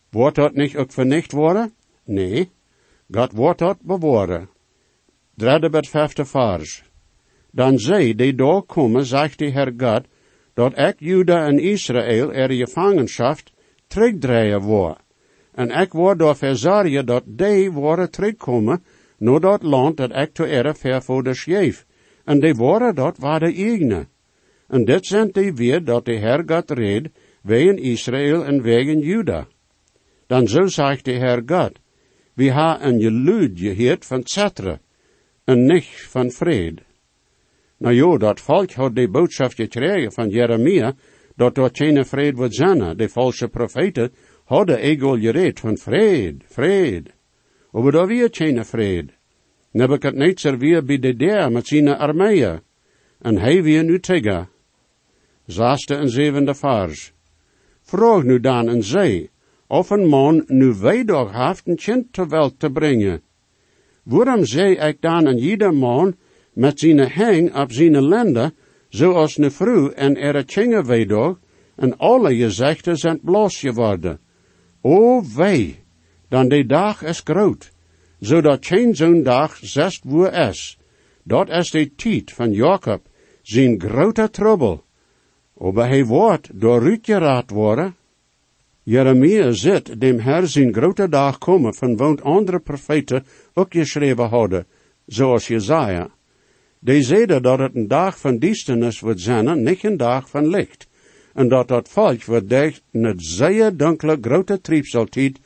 Wordt 0.10 0.36
dat 0.36 0.54
niet 0.54 0.78
ook 0.78 0.92
vernicht 0.92 1.32
worden? 1.32 1.74
Nee, 2.04 2.52
God 3.12 3.32
wordt 3.32 3.60
dat 3.60 3.78
bewaren. 3.82 4.50
Derde 5.34 5.70
bet 5.70 5.88
vijfde 5.88 6.26
vers. 6.26 6.84
Dan 7.52 7.80
zij 7.80 8.16
die 8.16 8.36
doorkomen, 8.36 9.06
zegt 9.06 9.40
de 9.40 9.46
Heer 9.46 9.74
God, 9.78 10.04
dat 10.54 10.78
ik 10.78 10.96
Juda 10.98 11.46
en 11.46 11.60
Israël 11.60 12.34
er 12.34 12.52
gevangenschap 12.52 13.40
terugdraaien 13.88 14.62
word. 14.62 14.98
En 15.52 15.70
ik 15.70 15.92
word 15.92 16.20
door 16.20 16.36
verzorgen 16.36 17.06
dat 17.06 17.24
die 17.26 17.72
worden 17.72 18.12
terugkomen 18.12 18.84
naar 19.18 19.40
dat 19.40 19.64
land 19.64 19.98
dat 19.98 20.16
ik 20.16 20.34
te 20.34 20.46
ere 20.46 20.76
vervoerde 20.76 21.34
schreef. 21.34 21.86
En 22.26 22.40
die 22.40 22.56
worden 22.56 22.96
dat 22.96 23.18
waar 23.18 23.40
de 23.40 23.54
eigene. 23.54 24.08
En 24.68 24.86
dit 24.86 25.06
zijn 25.06 25.30
die 25.32 25.54
weer 25.54 25.84
dat 25.84 26.06
de 26.06 26.16
Heer 26.16 26.44
God 26.46 26.72
reed, 26.72 27.10
wegen 27.42 27.78
Israël 27.78 28.46
en 28.46 28.62
wegen 28.62 29.00
Juda. 29.00 29.48
Dan 30.28 30.48
zo 30.48 30.66
zegt 30.66 31.06
de 31.06 31.12
Heer 31.12 31.44
God, 31.46 31.80
we 32.34 32.52
hebben 32.52 32.88
een 32.88 33.02
geluid 33.02 33.52
gehoord 33.56 34.06
van 34.06 34.22
Zetre, 34.24 34.80
en 35.44 35.66
niet 35.66 35.86
van 35.86 36.32
vrede. 36.32 36.82
Nou 37.78 37.96
ja, 37.96 38.18
dat 38.18 38.42
volk 38.42 38.72
had 38.72 38.96
de 38.96 39.10
boodschap 39.10 39.52
gekregen 39.54 40.12
van 40.12 40.30
Jeremia, 40.30 40.94
dat 41.36 41.58
er 41.58 41.70
geen 41.72 42.06
vrede 42.06 42.38
wordt 42.38 42.56
zijn. 42.56 42.98
De 42.98 43.10
valse 43.10 43.48
profeten 43.48 44.14
hadden 44.46 44.78
ego 44.78 45.12
gereed 45.12 45.60
van 45.60 45.78
vrede, 45.78 46.46
vrede. 46.46 47.10
Maar 47.72 47.92
daar 47.92 48.08
weer 48.08 48.28
geen 48.32 48.66
vrede. 48.66 49.14
Nebuchadnezzar 49.76 50.58
de 50.58 51.14
deur 51.16 51.52
met 51.52 51.68
zijn 51.68 51.88
armeeën, 51.88 52.62
en 53.22 53.38
hij 53.38 53.64
weer 53.64 53.84
nu 53.84 54.00
tegen. 54.00 54.50
Zaaste 55.46 55.96
en 55.96 56.10
zevende 56.10 56.56
vers. 56.56 57.14
Vroeg 57.82 58.24
nu 58.24 58.40
dan 58.40 58.70
en 58.70 58.84
zei, 58.84 59.30
of 59.68 59.90
een 59.90 60.08
man 60.08 60.44
nu 60.48 60.74
weidag 60.74 61.48
heeft 61.48 61.68
een 61.68 61.76
kind 61.76 62.14
ter 62.14 62.28
welt 62.28 62.60
te 62.60 62.70
brengen. 62.70 63.22
Waarom 64.04 64.46
zei 64.46 64.76
ik 64.76 65.02
dan 65.02 65.28
aan 65.28 65.38
ieder 65.38 65.74
man 65.74 66.16
met 66.54 66.80
zijn 66.80 67.12
hang 67.12 67.56
op 67.56 67.72
zijn 67.72 68.08
lende, 68.08 68.54
zoals 68.90 69.38
een 69.38 69.52
vrouw 69.52 69.90
en 69.90 70.18
er 70.18 70.46
tjinge 70.46 70.84
weidag, 70.84 71.40
en 71.76 71.98
alle 71.98 72.36
gezichten 72.36 72.98
zijn 72.98 73.20
blos 73.22 73.60
geworden. 73.60 74.20
O 74.82 75.24
wei, 75.36 75.84
dan 76.30 76.48
de 76.48 76.66
dag 76.66 77.04
is 77.04 77.22
groot, 77.24 77.74
zodat 78.20 78.66
geen 78.66 78.96
zo'n 78.96 79.24
dag 79.24 79.58
zest 79.62 80.04
woe 80.04 80.30
is. 80.30 80.78
Dat 81.24 81.50
is 81.50 81.72
de 81.72 81.96
tijd 81.96 82.32
van 82.32 82.52
Jacob, 82.52 83.02
zijn 83.42 83.82
grote 83.82 84.30
trouble. 84.30 84.82
Aber 85.60 85.88
hij 85.88 86.06
wordt 86.06 86.50
door 86.54 86.82
Ruud 86.82 87.06
geraad 87.06 87.50
worden, 87.50 87.96
Jeremia 88.88 89.52
zit 89.52 90.00
dem 90.02 90.20
Herr 90.20 90.48
zijn 90.48 90.74
grote 90.74 91.10
dag 91.10 91.38
komen 91.38 91.74
van 91.74 91.98
woont 91.98 92.22
andere 92.22 92.60
profeten 92.60 93.26
ook 93.54 93.74
geschreven 93.74 94.30
hadden, 94.30 94.66
zoals 95.06 95.48
Jezaja. 95.48 96.10
Die 96.80 97.02
zeiden 97.02 97.42
dat 97.42 97.60
het 97.60 97.76
een 97.76 97.88
dag 97.88 98.20
van 98.20 98.40
duisternis 98.40 99.00
wordt 99.00 99.22
zijn, 99.22 99.64
niet 99.64 99.84
een 99.84 99.98
dag 99.98 100.30
van 100.30 100.48
licht. 100.48 100.88
En 101.34 101.48
dat 101.48 101.68
dat 101.68 101.90
volk 101.90 102.24
wordt 102.24 102.50
dicht 102.50 102.82
in 102.92 103.04
het 103.04 103.26
zeer 103.26 103.78
donkere 103.78 104.18
grote 104.22 104.62
triepseltijd 104.62 105.40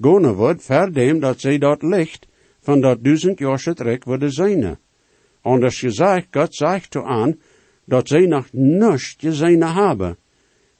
gaan 0.00 0.32
wordt, 0.32 0.62
verdem 0.62 1.20
dat 1.20 1.40
zij 1.40 1.58
dat 1.58 1.82
licht 1.82 2.26
van 2.60 2.80
dat 2.80 3.04
duizend 3.04 3.38
jaar 3.38 3.74
trek 3.74 4.04
worden 4.04 4.32
zijn. 4.32 4.78
Anders 5.40 5.78
gezegd, 5.78 6.26
God 6.30 6.54
zegt 6.54 6.90
toe 6.90 7.02
aan, 7.02 7.38
dat 7.84 8.08
zij 8.08 8.26
nog 8.26 8.52
niets 8.52 9.14
gezien 9.18 9.62
hebben. 9.62 10.16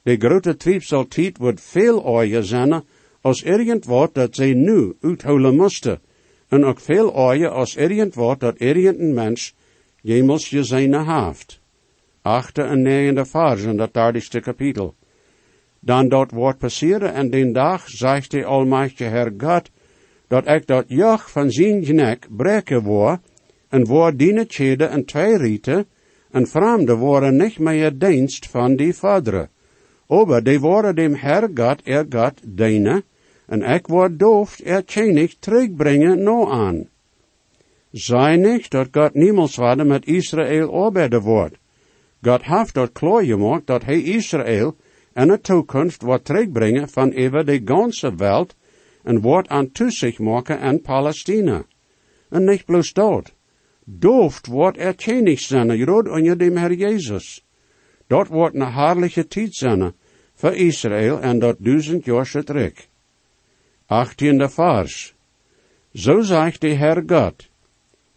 De 0.03 0.17
grote 0.17 0.57
triepseltijd 0.57 1.39
wordt 1.39 1.61
veel 1.61 2.05
ooier 2.05 2.45
zijn 2.45 2.85
als 3.21 3.43
irgend 3.43 3.87
dat 4.13 4.35
zij 4.35 4.53
nu 4.55 4.97
uithouden 5.01 5.57
moesten. 5.57 6.01
En 6.49 6.65
ook 6.65 6.81
veel 6.81 7.15
ooier 7.15 7.49
als 7.49 7.77
irgend 7.77 8.41
dat 8.41 8.61
irgend 8.61 8.99
een 8.99 9.15
mens 9.15 9.55
jemals 10.03 10.49
gezien 10.49 10.95
heeft. 11.11 11.61
Achte 12.23 12.63
en 12.63 12.83
negende 12.83 13.25
vers 13.25 13.63
in 13.63 13.77
dat 13.77 13.93
dertigste 13.93 14.41
kapitel. 14.41 14.95
Dan 15.85 16.09
dat 16.09 16.31
wordt 16.31 16.59
passeren 16.59 17.15
en 17.15 17.31
den 17.31 17.53
dag, 17.53 17.89
zegt 17.89 18.31
de 18.31 18.45
Almachtige 18.45 19.05
Herr 19.05 19.33
God, 19.39 19.71
dat 20.29 20.49
ik 20.49 20.67
dat 20.67 20.85
joch 20.89 21.31
van 21.31 21.51
zijn 21.51 21.95
nek 21.95 22.27
breken 22.31 22.83
word, 22.83 23.21
en 23.69 23.87
wordt 23.87 24.19
die 24.19 24.47
tjede 24.47 24.85
en 24.85 25.05
twee 25.05 25.37
rieten, 25.37 25.87
en 26.31 26.47
vreemde 26.47 26.95
worden 26.97 27.37
niet 27.37 27.59
meer 27.59 27.99
dienst 27.99 28.47
van 28.47 28.77
die 28.77 28.95
vaderen. 28.95 29.49
Aber 30.09 30.43
die 30.43 30.61
worden 30.61 30.95
dem 30.95 31.15
Herr 31.15 31.49
God, 31.55 31.81
er 31.85 32.07
God, 32.09 32.41
dienen, 32.45 33.03
en 33.47 33.63
ik 33.63 33.87
word 33.87 34.19
doof, 34.19 34.61
er 34.65 34.85
tjenig 34.85 35.37
terugbrengen 35.39 36.23
no 36.23 36.51
aan. 36.51 36.89
Zij 37.91 38.37
niet 38.37 38.71
dat 38.71 38.89
God 38.91 39.15
niemals 39.15 39.57
waarde 39.57 39.85
met 39.85 40.07
Israël 40.07 40.85
arbeiden 40.85 41.21
wordt. 41.21 41.57
God 42.23 42.43
heeft 42.43 42.75
dat 42.75 42.93
klaar 42.93 43.25
gemaakt 43.25 43.67
dat 43.67 43.85
hij 43.85 44.03
Israël 44.03 44.77
en 45.15 45.29
de 45.29 45.41
toekomst 45.41 46.03
wordt 46.03 46.25
terugbrengen 46.25 46.89
van 46.89 47.17
over 47.17 47.45
de 47.45 47.61
ganse 47.65 48.15
wereld 48.15 48.55
en 49.03 49.21
wordt 49.21 49.49
aan 49.49 49.73
toezicht 49.73 50.19
maken 50.19 50.61
aan 50.61 50.81
Palestina. 50.81 51.65
En 52.29 52.45
niet 52.45 52.65
bloos 52.65 52.93
dat. 52.93 53.33
Dooft 53.85 54.47
wordt 54.47 54.79
er 54.79 54.97
tjenig 54.97 55.41
zijn, 55.41 55.85
rod 55.85 56.09
onder 56.09 56.39
dem 56.39 56.57
Herr 56.57 56.73
Jezus. 56.73 57.45
Dat 58.07 58.29
wordt 58.29 58.55
een 58.55 58.73
herrliche 58.73 59.27
tijd 59.27 59.55
zijn 59.55 59.93
voor 60.35 60.55
Israël 60.55 61.21
en 61.21 61.39
dat 61.39 61.57
duizend 61.59 62.05
jaar 62.05 62.45
terug. 62.45 62.87
Achttiende 63.87 64.49
vers. 64.49 65.15
Zo 65.93 66.21
zegt 66.21 66.61
de 66.61 66.75
Herr 66.75 67.03
God. 67.07 67.49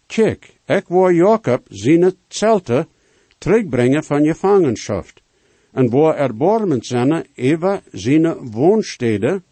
Kijk, 0.06 0.58
ik 0.66 0.88
wil 0.88 1.10
Jacob 1.10 1.62
zijn 1.68 2.14
zelte 2.28 2.86
terugbrengen 3.38 4.04
van 4.04 4.24
gevangenschap. 4.24 5.06
En 5.72 5.90
waar 5.90 6.16
erbarmend 6.16 6.86
zijn 6.86 7.26
even 7.34 7.82
zijn 7.92 8.50
woonsteden. 8.50 9.44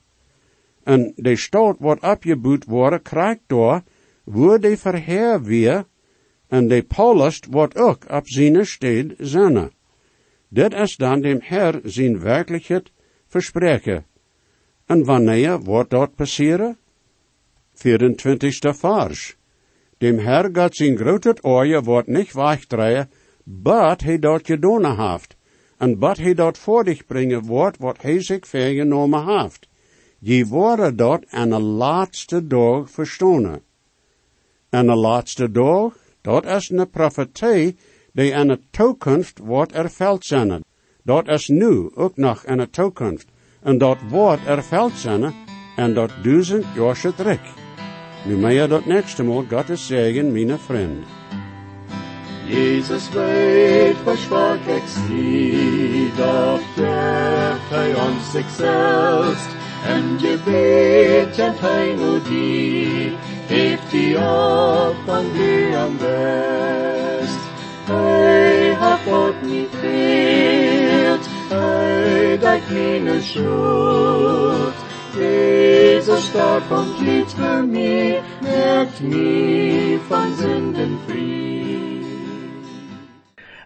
En 0.83 1.13
de 1.17 1.37
stad 1.37 1.77
wordt 1.79 2.03
opgebouwd 2.03 2.65
worden, 2.65 3.03
krijgt 3.03 3.41
door, 3.47 3.83
waar 4.25 4.61
de 4.61 4.77
verheer 4.77 5.43
weer, 5.43 5.85
en 6.49 6.69
de 6.69 6.83
Paulus 6.83 7.41
wordt 7.51 7.77
ook 7.77 8.11
op 8.11 8.29
zijn 8.29 8.67
stede 8.67 9.15
zijn. 9.19 9.71
Dit 10.49 10.73
is 10.73 10.97
dan 10.97 11.21
dem 11.21 11.39
Herr 11.43 11.81
zijn 11.85 12.21
werkelijkheid 12.21 12.91
verspreken. 13.27 14.07
En 14.87 15.05
wanneer 15.05 15.61
wordt 15.61 15.91
dat 15.91 16.15
passeren? 16.15 16.79
24ste 17.75 18.75
vers. 18.75 19.37
Dem 19.99 20.19
Herr 20.19 20.49
gaat 20.53 20.77
zijn 20.77 20.97
grote 20.97 21.37
oorje 21.43 21.83
wordt 21.83 22.09
niet 22.09 22.33
wegdraaien, 22.33 23.11
but 23.45 24.03
hij 24.03 24.19
dat 24.19 24.47
gedaan 24.47 25.11
heeft. 25.11 25.36
En 25.77 25.99
but 25.99 26.17
hij 26.17 26.35
dat 26.35 26.59
voor 26.59 26.85
dich 26.85 27.07
brengen 27.07 27.45
wordt, 27.45 27.79
wat 27.79 28.03
hij 28.03 28.23
zich 28.23 28.47
vergenomen 28.47 29.41
heeft. 29.41 29.69
Je 30.19 30.47
worden 30.47 30.97
dat 30.97 31.25
aan 31.29 31.49
de 31.51 31.61
laatste 31.61 32.47
dag 32.47 32.91
verstonen. 32.91 33.61
En 34.69 34.87
de 34.87 34.95
laatste 34.95 35.51
dag, 35.51 35.97
dat 36.21 36.47
is 36.47 36.71
een 36.71 36.91
profetie 36.91 37.77
die 38.13 38.37
aan 38.37 38.49
de 38.49 38.61
toekomst 38.71 39.39
wordt 39.39 39.73
erveld 39.73 40.25
zijn. 40.25 40.65
Dat 41.03 41.29
is 41.29 41.49
nu 41.49 41.91
ook 41.95 42.17
nog 42.17 42.47
aan 42.47 42.59
de 42.59 42.71
toekomst. 42.71 43.29
En 43.63 43.79
dat 43.79 43.99
wordt 44.09 44.47
erveld 44.47 44.93
zijn 44.93 45.35
en 45.77 45.95
dat 45.95 46.11
duizend 46.23 46.65
jaar 46.75 47.15
terug. 47.17 47.55
Nu 48.27 48.37
mij 48.37 48.55
je 48.55 48.67
dat 48.67 48.87
nächste 48.87 49.23
Mal 49.23 49.45
Gottes 49.49 49.87
Segen, 49.87 50.33
mijn 50.33 50.59
vriend. 50.59 51.16
Jesus 52.49 53.09
weet, 53.11 53.97
schwach 54.15 54.67
ik 54.67 54.83
zie, 54.87 56.13
doch 56.17 56.61
geeft 56.75 57.69
hij 57.71 57.95
ons 57.95 58.31
zich 58.31 58.51
selbst, 58.57 59.49
en 59.87 60.17
je 60.19 60.39
weet 60.45 61.39
en 61.39 61.55
hij 61.57 61.95
nu 61.95 62.21
die, 62.29 63.17
heeft 63.47 63.91
die 63.91 64.17
op 64.17 64.95
van 65.05 65.25
die 65.33 65.77
am 65.77 65.97
best. 65.97 67.39
Hij 67.85 68.73
hat 68.79 68.99
God 69.07 69.43
niet 69.43 69.69
veert, 69.81 71.27
hij 71.49 72.39
dat 72.39 72.61
keine 72.69 73.21
schuld, 73.21 74.75
Jezus 75.19 76.27
starb 76.27 76.71
und 76.71 77.01
litt 77.01 77.31
für 77.33 77.63
mich, 77.63 78.21
merkt 78.43 79.01
mich 79.01 80.01
von 80.09 80.35
Sünden 80.37 80.99
frei. 81.07 81.86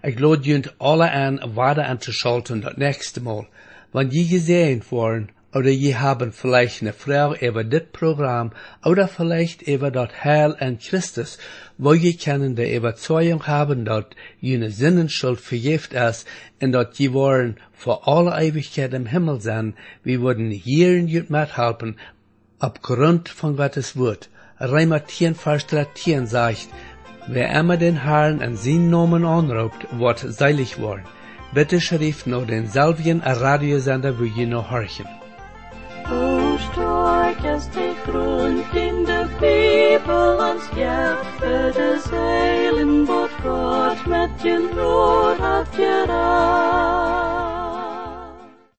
Ik 0.02 0.18
lade 0.18 0.42
jullie 0.42 0.70
alle 0.78 1.10
aan 1.10 1.52
waarde 1.54 1.84
aan 1.84 1.98
te 1.98 2.12
schalten 2.12 2.60
dat 2.60 2.76
nächste 2.76 3.22
Mal, 3.22 3.46
wann 3.90 4.10
je 4.10 4.24
gesehen 4.24 4.82
worden, 4.88 5.28
oder 5.52 5.70
je 5.70 5.94
haben 5.94 6.32
vielleicht 6.32 6.80
eine 6.80 6.92
Frau 6.92 7.34
über 7.34 7.64
dit 7.64 7.92
Programm, 7.92 8.52
oder 8.82 9.08
vielleicht 9.08 9.62
über 9.62 9.90
das 9.90 10.24
Heil 10.24 10.56
in 10.58 10.78
Christus, 10.78 11.38
wo 11.76 11.92
je 11.92 12.14
können 12.14 12.54
die 12.54 12.74
Überzeugung 12.74 13.46
haben, 13.46 13.84
dass 13.84 14.04
jene 14.40 14.70
Sinnenschuld 14.70 15.40
vergift 15.40 15.92
ist, 15.92 16.26
und 16.62 16.72
dass 16.72 16.96
je 16.96 17.12
wollen 17.12 17.58
vor 17.72 18.08
alle 18.08 18.42
Ewigkeit 18.42 18.94
im 18.94 19.04
Himmel 19.04 19.42
sein, 19.42 19.74
wir 20.02 20.22
würden 20.22 20.50
hier 20.50 20.96
in 20.96 21.08
jut 21.08 21.28
mithelfen, 21.28 21.98
aufgrund 22.58 23.28
von 23.28 23.54
Gottes 23.56 23.98
Wort. 23.98 24.30
Reimer 24.58 25.06
10, 25.06 25.34
Vers 25.34 25.66
13 25.66 26.26
sagt, 26.26 26.68
Wer 27.26 27.50
immer 27.60 27.76
den 27.76 28.02
Herrn 28.02 28.42
an 28.42 28.56
seinen 28.56 28.90
Namen 28.90 29.24
anruft, 29.24 29.86
wird 29.92 30.18
seilig 30.18 30.80
worden. 30.80 31.04
Bitte 31.52 31.80
schrift 31.80 32.26
noch 32.26 32.46
denselben 32.46 33.20
Radiosender, 33.22 34.18
wo 34.18 34.24
je 34.24 34.46
noch 34.46 34.70
horchen. 34.70 35.06
O 36.10 36.56
ist 37.56 37.70
die 37.74 38.10
Grund 38.10 38.64
in 38.74 39.06
Bibel 39.40 40.38
ans 40.40 40.68
Hjärta 40.76 41.70
des 41.70 42.12
Heilen, 42.12 43.06
vårt 43.06 43.30
Gott 43.42 44.06
med 44.06 44.30
din 44.42 44.68
råd 44.76 45.40
att 45.40 45.78
göra. 45.78 47.09